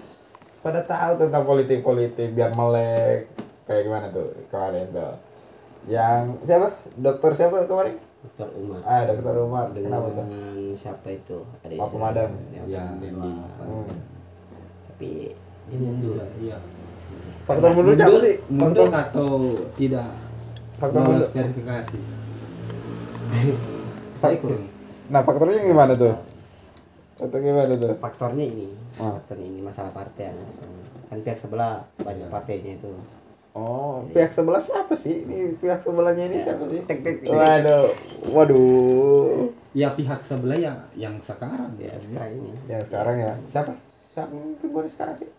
[0.64, 3.28] pada tahu tentang politik politik biar melek.
[3.68, 5.14] Kayak gimana tuh kemarin tuh?
[5.92, 6.72] Yang siapa?
[6.96, 8.80] Dokter siapa kemarin Dokter Umar.
[8.84, 9.66] Ah dokter Umar.
[9.72, 11.38] Kenapa dengan siapa itu?
[11.64, 12.32] Ada Pak Pemadam.
[12.52, 12.84] ya, Ya.
[12.92, 13.88] Hmm.
[14.92, 15.32] tapi
[15.68, 16.58] dia mundur iya.
[17.48, 18.36] Faktor mundurnya apa sih?
[18.52, 19.30] mundur faktor atau
[19.80, 20.12] tidak?
[20.76, 21.30] Faktor mundur.
[21.32, 22.00] verifikasi.
[24.20, 24.68] Saya kurang.
[25.08, 26.16] Nah faktornya gimana tuh?
[27.18, 27.96] Atau gimana tuh?
[27.98, 28.68] Faktornya ini.
[29.00, 29.16] Ah.
[29.16, 30.36] faktornya ini masalah partai.
[31.08, 32.92] Kan pihak sebelah banyak partainya itu
[33.58, 35.26] oh pihak sebelah siapa sih?
[35.26, 36.86] Ini pihak sebelahnya ini siapa sih?
[36.86, 37.34] tek tek tek.
[37.34, 37.90] waduh
[38.30, 39.50] waduh.
[39.74, 41.94] Ya pihak sebelah yang yang sekarang ya.
[41.98, 42.52] Sekarang ini.
[42.70, 43.34] Yang sekarang ya?
[43.46, 43.74] Siapa?
[44.14, 44.34] Siapa?
[44.70, 45.30] Boris sekarang sih?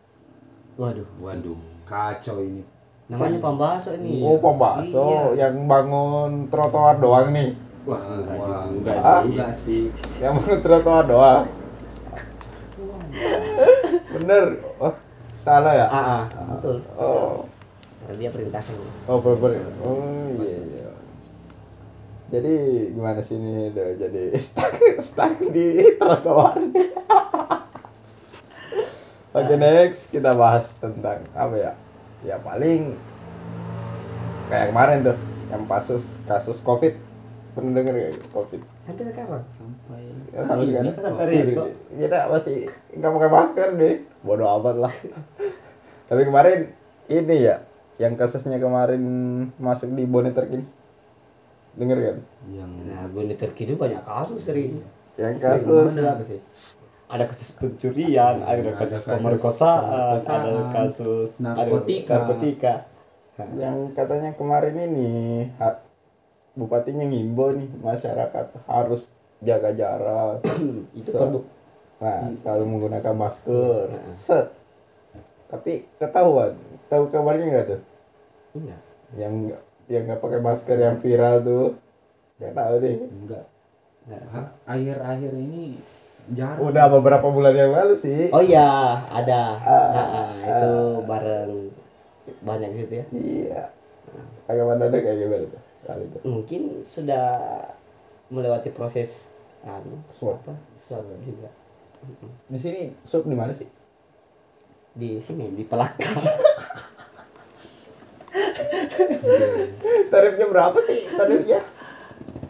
[0.78, 1.06] Waduh.
[1.22, 1.58] Waduh.
[1.86, 2.62] Kacau ini.
[3.08, 4.20] Namanya pembahaso ini.
[4.20, 5.48] Oh pembaso Iya.
[5.48, 7.56] yang bangun trotoar doang nih.
[7.88, 7.98] Wah
[8.36, 9.24] wah enggak sih.
[9.32, 9.82] juga sih.
[10.20, 11.46] yang bangun trotoar doang.
[14.12, 14.44] Bener.
[14.76, 14.94] Oh
[15.34, 15.86] salah ya?
[15.88, 16.24] Ah, ah.
[16.52, 16.78] Betul.
[17.00, 17.48] Oh
[18.09, 18.72] Karena dia perintahkan
[19.04, 20.88] oh bener oh iya, iya.
[22.28, 22.54] Jadi
[22.92, 26.56] gimana sih ini udah jadi stuck stuck di trotoar.
[29.30, 31.72] Oke next kita bahas tentang apa ya?
[32.24, 32.96] Ya paling
[34.48, 35.16] kayak kemarin tuh
[35.48, 36.96] yang kasus kasus covid
[37.52, 38.61] pernah denger gak covid?
[38.80, 40.02] sampai sekarang sampai
[40.32, 41.68] Ya, sampai Ini sekarang hari ini kok.
[41.92, 42.56] kita masih
[42.96, 43.94] nggak pakai masker deh
[44.24, 44.94] bodoh amat lah
[46.09, 46.59] tapi kemarin
[47.06, 47.56] ini ya
[47.99, 49.03] yang kasusnya kemarin
[49.57, 50.62] masuk di bonnet terkini
[51.74, 52.16] denger kan
[52.49, 54.82] yang nah gue terkini banyak kasus sering
[55.14, 56.38] yang kasus Ada apa sih?
[57.09, 62.12] Ada kasus pencurian, ada Ada kasus kasus pemerkosaan, ada kasus narkotika.
[62.12, 62.74] ada narkotika.
[63.55, 65.11] yang katanya kemarin ini
[66.53, 69.07] bupatinya ngimbau nih masyarakat harus
[69.38, 70.42] jaga jarak
[70.99, 71.44] Itu Se- produk.
[71.99, 74.55] nah selalu menggunakan masker set
[75.46, 76.55] tapi ketahuan
[76.89, 77.80] tahu kabarnya nggak tuh?
[78.57, 78.80] Enggak.
[79.16, 79.34] yang
[79.89, 81.66] yang nggak pakai masker yang viral tuh.
[82.41, 82.97] Nggak tahu deh.
[82.97, 83.45] Enggak
[84.64, 85.76] akhir-akhir ini
[86.32, 86.64] jarang.
[86.64, 88.32] Udah beberapa bulan yang lalu sih.
[88.32, 89.43] Oh iya, ada.
[89.61, 90.72] Ah, Nah, ah, itu
[91.05, 91.53] bareng
[92.45, 93.05] banyak gitu ya.
[93.12, 93.62] iya.
[94.49, 95.62] Tanggapan anda kayak gimana tuh?
[95.84, 96.18] Soal itu.
[96.24, 97.28] Mungkin sudah
[98.32, 99.32] melewati proses
[99.64, 100.41] anu Swab.
[100.45, 100.55] apa?
[100.80, 101.51] Swab juga.
[102.47, 103.66] di sini sup di mana sih
[104.99, 106.11] Di sini di Pelaka.
[110.11, 111.61] tarifnya berapa sih tarifnya?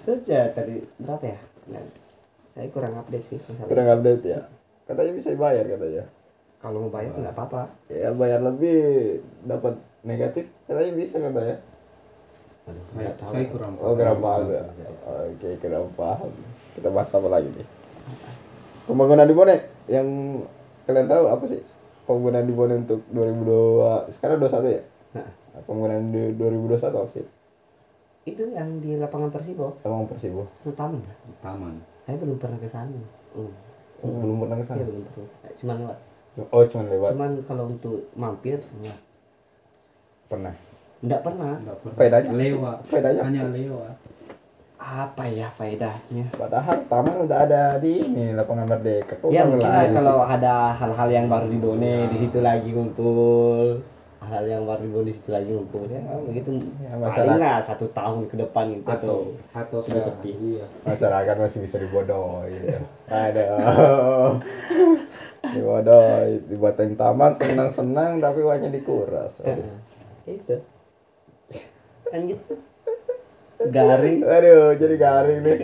[0.00, 1.38] Sudah tadi berapa ya?
[1.68, 1.84] Nah,
[2.56, 3.68] saya kurang update sih masalah.
[3.68, 4.40] kurang update ya?
[4.88, 6.04] Katanya bisa dibayar katanya.
[6.58, 7.62] Kalau mau bayar nggak apa-apa.
[7.92, 8.80] ya bayar lebih
[9.44, 11.56] dapat negatif katanya bisa katanya.
[12.68, 14.48] Aduh, saya, saya kurang oh kurang paham.
[14.48, 14.64] ya?
[15.04, 16.32] Oke kurang paham.
[16.72, 17.68] Kita bahas apa lagi nih?
[18.88, 20.08] Pembangunan di Bone yang
[20.88, 21.60] kalian tahu apa sih
[22.08, 25.28] pembangunan di Bone untuk 2002 sekarang 21 ya Nah,
[25.68, 27.24] pembangunan di 2021 apa sih
[28.28, 31.00] itu yang di lapangan Persibo, emang Persibo itu taman.
[31.40, 32.92] taman Saya belum pernah ke sana.
[33.32, 33.52] Hmm.
[34.04, 35.28] oh, belum pernah ke sana belum pernah.
[35.56, 35.98] Cuman lewat.
[36.52, 38.98] oh cuma lewat Cuman kalau untuk mampir enggak.
[40.28, 40.54] pernah
[41.00, 41.54] Enggak pernah.
[41.56, 42.36] enggak pernah sih?
[42.52, 43.94] lewat Faedahnya apa hanya lewat
[44.88, 46.32] Apa ya faedahnya?
[46.32, 49.92] padahal taman udah ada di ini lapangan merdeka kok ya mungkin lah sih?
[49.92, 53.84] kalau ada hal-hal yang baru di Bone di situ lagi ngumpul
[54.18, 57.84] hal yang baru di Bone di situ lagi ngumpul ya begitu Ya, paling lah satu
[57.90, 60.32] tahun ke depan itu atau atau sudah sepi.
[60.32, 62.80] iya masyarakat masih bisa dibodohi gitu.
[63.08, 64.40] Aduh.
[65.44, 69.44] dibodohi, dibuatin taman senang-senang tapi uangnya dikuras.
[69.44, 69.60] Aduh.
[69.60, 69.80] Nah,
[70.26, 70.56] itu
[72.08, 72.40] lanjut
[73.60, 75.58] garing Aduh, jadi garing nih.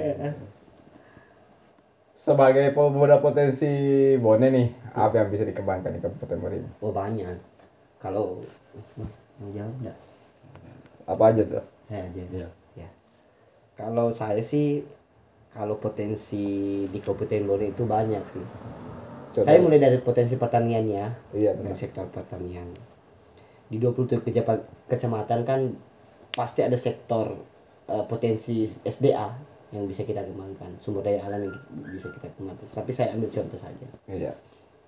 [2.15, 3.69] Sebagai pemuda potensi
[4.17, 7.37] Bone nih, apa yang bisa dikembangkan di Kabupaten Bone oh banyak
[7.99, 8.41] kalau
[9.37, 9.97] mau jawab enggak
[11.05, 11.65] Apa aja tuh?
[11.85, 12.49] saya aja Iya.
[12.77, 12.89] ya
[13.75, 14.87] kalau saya sih
[15.51, 16.45] kalau potensi
[16.87, 18.45] di Kabupaten Bone itu banyak sih
[19.35, 19.45] Coba.
[19.45, 21.77] saya mulai dari potensi pertanian ya Iya, dari benar.
[21.77, 22.71] sektor pertanian
[23.67, 25.61] di 27 kejapa- kecamatan kan
[26.31, 27.37] pasti ada sektor
[27.87, 29.29] eh, potensi SDA
[29.71, 31.55] yang bisa kita kembangkan sumber daya alam yang
[31.91, 34.31] bisa kita kembangkan tapi saya ambil contoh saja Iya.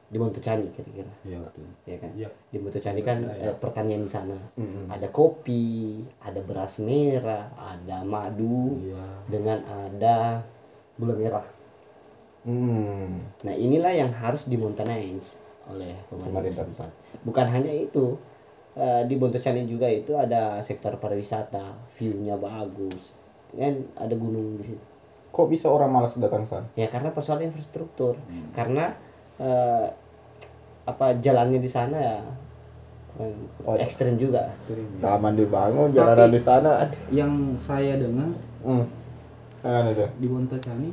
[0.06, 2.28] di Montocani kira-kira iya betul ya kan Iya.
[2.48, 4.86] di Montocani kan eh, pertanian di sana Mm-mm.
[4.86, 10.40] ada kopi ada beras merah ada madu iya dengan ada
[10.94, 11.46] gula merah
[12.46, 13.26] Hmm.
[13.42, 16.62] Nah inilah yang harus dimonetize oleh Pemerintah.
[17.26, 18.14] Bukan hanya itu,
[18.76, 23.16] Eh, di Bontocani juga itu ada sektor pariwisata, view-nya bagus,
[23.50, 24.84] kan ada gunung di situ.
[25.32, 26.68] Kok bisa orang malas datang ke sana?
[26.74, 28.20] Ya karena persoalan infrastruktur,
[28.52, 28.92] karena
[29.36, 29.88] eh,
[30.84, 32.18] apa jalannya di sana ya
[33.64, 33.88] Oh, iya.
[33.88, 34.44] ekstrim juga.
[34.52, 35.00] Sering.
[35.00, 36.84] Taman dibangun, jalanan di sana.
[37.08, 38.28] Yang saya dengar
[38.60, 38.84] Hmm.
[39.88, 40.04] Itu.
[40.20, 40.92] di Wontocani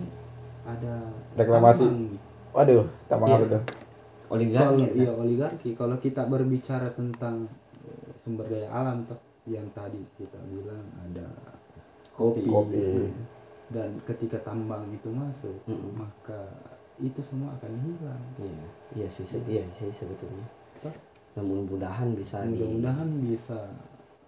[0.63, 1.03] ada
[1.36, 2.15] Reklamasi.
[2.49, 3.38] Waduh, tambang Iya.
[3.38, 3.63] apa tuh?
[4.23, 4.86] kalau Oligarki.
[4.95, 7.43] iya oligarki kalau kita berbicara tentang
[8.24, 9.03] sumber daya alam
[9.43, 11.28] yang tadi kita bilang ada
[12.13, 13.11] kopi, Kopi.
[13.69, 15.91] dan ketika tambang itu masuk Mm-mm.
[15.93, 16.47] maka
[16.97, 18.63] itu semua akan hilang Iya,
[18.95, 20.45] iya sih, se- iya sih sebetulnya.
[21.34, 23.59] Namun mudah-mudahan bisa di, mudah-mudahan bisa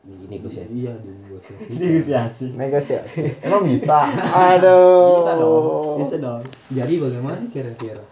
[0.01, 0.73] dinegosiasi.
[0.75, 2.45] iya dinegosiasi Negosiasi.
[2.57, 3.21] Negosiasi.
[3.41, 3.97] Emang bisa?
[4.51, 5.21] Aduh.
[5.21, 6.41] Bisa dong, bisa dong.
[6.69, 8.03] jadi bagaimana kira-kira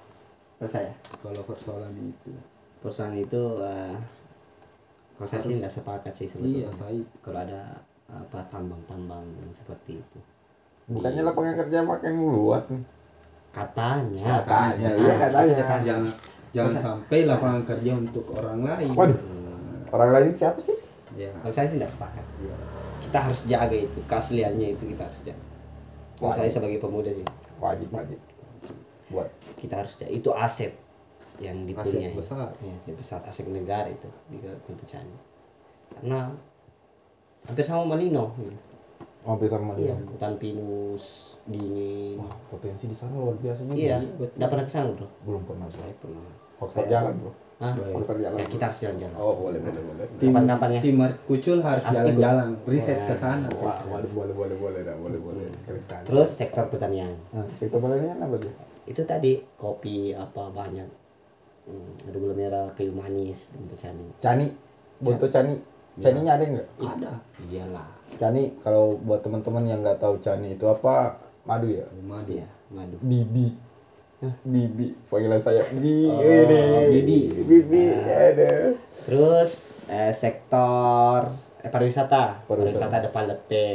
[0.63, 2.31] saya, kalau persoalan itu
[2.79, 3.95] persoalan itu eh,
[5.17, 6.69] kalau saya sih nggak sepakat sih iya sebetulnya.
[6.73, 7.61] saya Kalau ada
[8.09, 10.19] apa tambang-tambang yang seperti itu.
[10.89, 12.83] Bukannya lapangan kerja makin luas nih.
[13.53, 14.43] Katanya.
[14.43, 15.55] Katanya, iya katanya.
[15.85, 16.11] jangan
[16.53, 19.19] jangan sampai lapangan kerja untuk orang lain Waduh.
[19.93, 20.75] Orang lain siapa sih?
[21.13, 22.25] ya Kalau saya sih nggak sepakat.
[23.05, 25.45] Kita harus jaga itu, keasliannya itu kita harus jaga.
[26.17, 27.25] kalau saya sebagai pemuda sih
[27.59, 28.19] wajib wajib
[29.11, 29.27] buat
[29.59, 30.71] kita harus itu aset
[31.43, 32.15] yang dipunyai.
[32.15, 32.47] besar.
[32.63, 35.19] ya, aset besar aset negara itu di Kuntu Candi
[35.91, 36.31] karena
[37.43, 38.55] hampir sama Malino gitu.
[39.27, 42.15] hampir sama iya dia hutan pinus dingin.
[42.23, 43.75] Wah potensi di sana luar biasa juga.
[43.75, 45.07] Iya udah pernah ke sana bro.
[45.27, 45.67] Belum pernah.
[45.67, 46.23] Saya pernah.
[46.55, 47.31] Faktor jalan bro.
[47.61, 47.73] Hah?
[47.79, 49.15] jalan ya kita harus jalan-jalan.
[49.19, 50.05] Oh boleh boleh boleh.
[50.19, 50.81] Tim Kapan-kapan ya?
[50.83, 50.95] tim
[51.27, 52.47] Kucul harus jalan-jalan.
[52.67, 53.47] riset ke sana.
[53.59, 55.45] Wah, boleh boleh boleh boleh dah boleh boleh.
[55.51, 56.29] Sekali sekali terus?
[56.31, 57.11] Sektor pertanian.
[57.31, 58.51] Nah, sektor pertanian apa tuh?
[58.87, 61.02] Itu tadi kopi apa banyak
[61.67, 64.47] hmm, ada gula merah kayu manis di Kuntu Candi cani.
[65.03, 65.55] bonto cani
[65.99, 66.67] caninya ada nggak?
[66.81, 67.11] Ada.
[67.45, 67.87] iyalah.
[68.17, 71.85] Cani kalau buat teman-teman yang nggak tahu cani itu apa madu ya?
[72.01, 72.97] Madu iya madu.
[73.03, 73.53] Bibi.
[74.41, 74.95] Bibi.
[75.11, 76.63] Panggilan saya bi ini.
[76.89, 77.19] Bibi.
[77.43, 78.71] bibi ada.
[79.05, 79.51] Terus
[79.91, 81.27] eh, sektor
[81.59, 82.47] eh, pariwisata.
[82.47, 82.87] Pariwisata.
[82.87, 82.95] pariwisata.
[83.03, 83.69] ada Palete,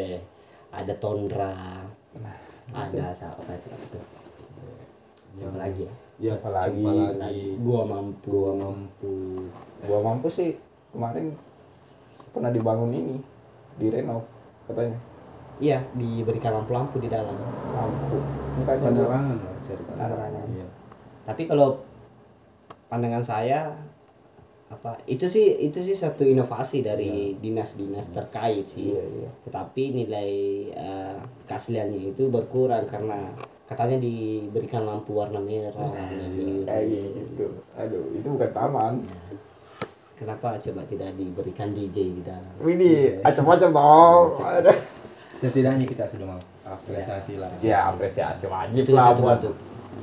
[0.73, 1.85] ada Tondra,
[2.73, 3.99] ada sa- apa itu apa itu?
[5.39, 5.95] Siapa lagi ya?
[6.19, 8.29] Ya Apalagi- jumpa lagi Gua mampu.
[8.29, 9.13] gua mampu
[9.81, 10.59] gua mampu sih
[10.91, 11.31] kemarin
[12.31, 13.17] pernah dibangun ini
[13.77, 14.27] direnov
[14.65, 14.99] katanya
[15.59, 17.35] Iya, diberikan lampu-lampu di dalam.
[17.75, 18.15] lampu
[18.57, 19.39] gua- penerangan
[19.91, 20.47] Penerangan.
[20.49, 20.67] Iya.
[21.25, 21.83] Tapi kalau
[22.87, 23.67] pandangan saya
[24.69, 28.93] apa itu sih itu sih satu inovasi dari dinas-dinas terkait sih.
[28.93, 30.31] iya iya tetapi nilai
[30.71, 33.33] eh, keasliannya itu berkurang karena
[33.69, 36.65] katanya diberikan lampu warna merah warna biru.
[36.65, 37.47] Kayak gitu
[37.77, 38.95] aduh itu bukan taman.
[40.19, 42.51] Kenapa coba tidak diberikan DJ di dalam?
[42.59, 44.35] Widih, acem-acem dong.
[44.43, 44.75] Ada.
[45.39, 47.47] setidaknya kita sudah mau apresiasi lah.
[47.63, 49.39] Ya apresiasi wajib itu lah buat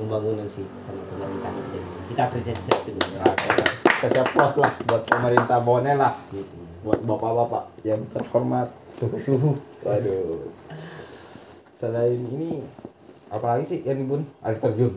[0.00, 1.52] pembangunan sih sama pemerintah.
[2.08, 3.20] Kita apresiasi itu dulu
[4.00, 6.16] Kita plus lah buat pemerintah Bone lah.
[6.80, 8.72] Buat bapak-bapak yang terhormat.
[8.96, 9.60] Suhu-suhu.
[9.84, 10.48] Waduh.
[11.76, 12.64] Selain ini
[13.30, 14.22] apalagi sih yang dibun?
[14.42, 14.94] Air terjun.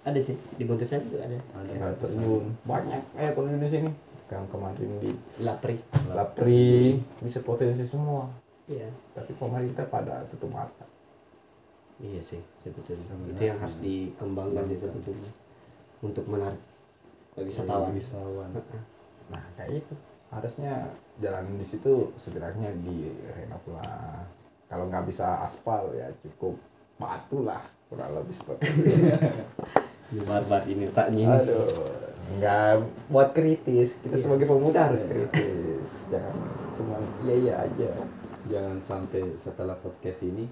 [0.00, 1.38] Ada sih di Buntusnya juga ada.
[1.68, 2.44] Air terjun.
[2.64, 3.90] Banyak air terjun di sini
[4.30, 5.10] yang kemarin di
[5.42, 5.76] lapri.
[6.14, 6.96] Lapri.
[7.20, 8.30] Bisa potensi semua.
[8.70, 8.88] Iya.
[9.12, 10.86] Tapi pemerintah pada tutup mata.
[12.00, 15.32] Iya sih sebetulnya itu yang harus dikembangkan sih sebetulnya.
[16.00, 16.62] Untuk menarik
[17.36, 17.92] wisatawan.
[17.92, 18.50] wisatawan.
[19.28, 19.94] Nah kayak itu.
[20.30, 24.22] Harusnya jalan di situ setidaknya direnov lah
[24.70, 26.54] kalau nggak bisa aspal ya cukup
[26.94, 27.58] batu lah
[27.90, 30.22] kurang lebih seperti itu.
[30.30, 31.34] Barbar ini taknya ini.
[31.42, 31.66] Aduh
[32.38, 33.98] nggak buat kritis.
[33.98, 35.90] Kita sebagai pemuda harus kritis.
[36.06, 36.36] Jangan
[36.78, 36.96] cuma
[37.26, 37.90] iya iya aja.
[38.46, 40.46] Jangan sampai setelah podcast ini.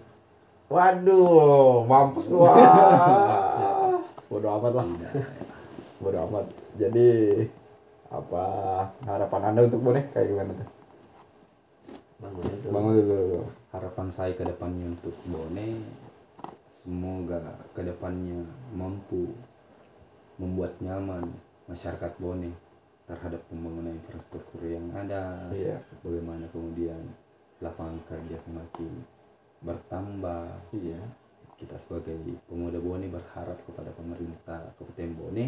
[0.66, 3.95] Waduh mampus lu ah.
[4.29, 4.87] bodoh amat lah.
[6.03, 6.47] Bodoh amat.
[6.75, 7.39] Jadi
[8.11, 8.45] apa
[9.05, 10.78] harapan anda untuk bonek kayak gimana tuh
[12.19, 13.47] bangun itu bangun dulu.
[13.71, 15.69] Harapan saya ke depannya untuk Bone
[16.83, 17.39] semoga
[17.75, 18.43] ke depannya
[18.75, 19.31] mampu
[20.39, 21.27] membuat nyaman
[21.71, 22.51] masyarakat Bone
[23.07, 25.49] terhadap pembangunan infrastruktur yang ada.
[25.55, 25.81] Iya.
[26.05, 27.01] Bagaimana kemudian
[27.62, 28.93] lapangan kerja semakin
[29.62, 30.47] bertambah.
[30.75, 31.01] Iya.
[31.59, 32.14] Kita sebagai
[32.47, 35.45] pemuda Bone berharap kepada pemerintah Kabupaten Bone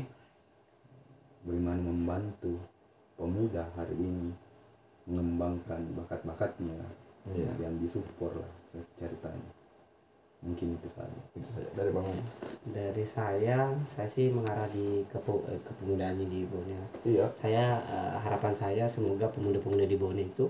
[1.47, 2.59] bagaimana membantu
[3.15, 4.35] pemuda hari ini
[5.09, 6.81] mengembangkan bakat-bakatnya
[7.29, 7.53] Iya.
[7.61, 8.53] dan disupport lah
[8.97, 9.51] ceritanya.
[10.41, 11.21] Mungkin itu saja.
[11.37, 11.69] Itu saja.
[11.77, 12.17] Dari bangun
[12.73, 16.81] dari saya saya sih mengarah di kepu, eh, kepemudaan di Bone.
[17.05, 17.29] Iya.
[17.37, 20.49] Saya eh, harapan saya semoga pemuda-pemuda di Bone itu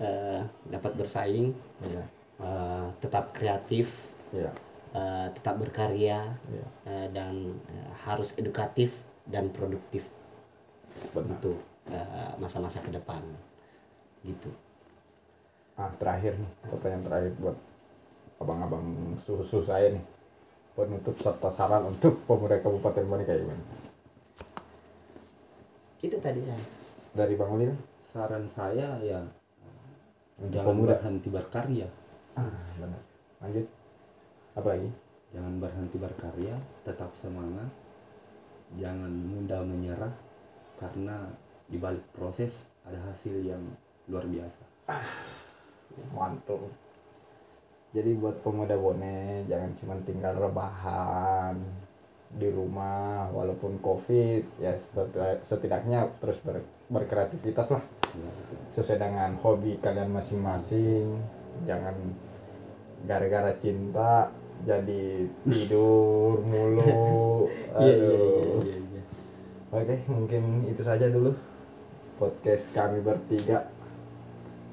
[0.00, 0.40] eh,
[0.72, 1.52] dapat bersaing
[1.84, 2.04] iya.
[2.40, 3.92] eh, tetap kreatif
[4.32, 4.48] iya.
[4.96, 6.66] eh, tetap berkarya iya.
[6.88, 8.96] eh, dan eh, harus edukatif
[9.28, 10.08] dan produktif
[11.12, 11.36] benar.
[11.36, 11.60] untuk
[11.92, 13.20] eh, masa-masa ke depan
[14.24, 14.50] gitu.
[15.80, 17.56] Ah terakhir nih pertanyaan terakhir buat
[18.40, 18.84] abang-abang
[19.20, 20.04] susu saya nih.
[20.70, 23.64] Penutup serta saran untuk pemuda Kabupaten Bone kayak gimana?
[26.00, 26.64] Itu tadi saya.
[27.12, 27.74] Dari Bang Ulil?
[28.06, 29.20] Saran saya ya
[30.40, 30.96] untuk jangan pemuda.
[30.96, 31.88] berhenti berkarya.
[32.38, 32.48] Ah
[32.80, 33.02] benar.
[33.44, 33.66] Lanjut.
[34.56, 34.88] Apa lagi?
[35.30, 36.56] Jangan berhenti berkarya
[36.86, 37.70] tetap semangat.
[38.78, 40.14] Jangan mudah menyerah
[40.80, 41.28] karena
[41.68, 43.60] di balik proses ada hasil yang
[44.10, 44.62] luar biasa.
[46.18, 46.66] Mantul.
[47.90, 51.58] Jadi buat pemuda Bone jangan cuma tinggal rebahan
[52.30, 54.70] di rumah walaupun covid ya
[55.42, 57.82] setidaknya terus ber- berkreativitas lah.
[58.70, 61.18] Sesuai dengan hobi kalian masing-masing
[61.66, 61.94] jangan
[63.06, 64.30] gara-gara cinta
[64.66, 67.50] jadi tidur mulu.
[67.74, 68.62] Aduh.
[69.70, 71.30] Oke, mungkin itu saja dulu
[72.18, 73.69] podcast kami bertiga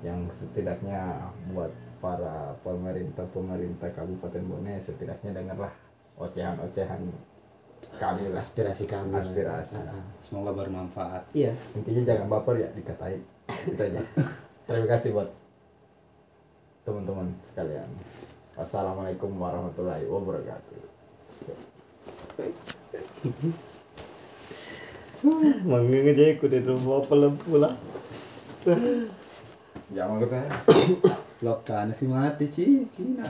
[0.07, 1.19] yang setidaknya
[1.51, 5.73] buat para pemerintah-pemerintah Kabupaten Bone setidaknya dengarlah
[6.15, 7.11] ocehan-ocehan
[7.97, 8.41] kami lah.
[8.41, 9.13] Aspirasi kami.
[9.13, 9.77] Aspirasi.
[9.79, 10.03] Ah.
[10.21, 11.23] semoga bermanfaat.
[11.33, 11.53] Iya.
[11.77, 13.17] Intinya jangan baper ya dikatai
[13.71, 14.01] itu aja.
[14.67, 15.29] Terima kasih buat
[16.83, 17.89] teman-teman sekalian.
[18.57, 20.81] Wassalamualaikum warahmatullahi wabarakatuh.
[25.65, 27.71] Mangga aja aku di rumah pelem pula.
[29.91, 30.39] jangan kita
[31.45, 32.65] Lokan si mati ci.
[32.97, 33.27] Cina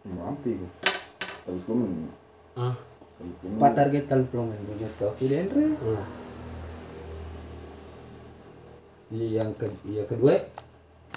[0.00, 0.56] mampi
[1.44, 2.08] terus kumen
[2.56, 2.74] Ah.
[3.60, 6.06] Pak target pelong yang punya tuh Tidak Andre ah.
[9.12, 10.40] yang ke yang kedua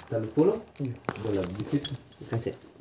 [0.04, 0.60] kali pulau
[1.24, 1.96] udah lebih situ.
[2.28, 2.73] Kasih.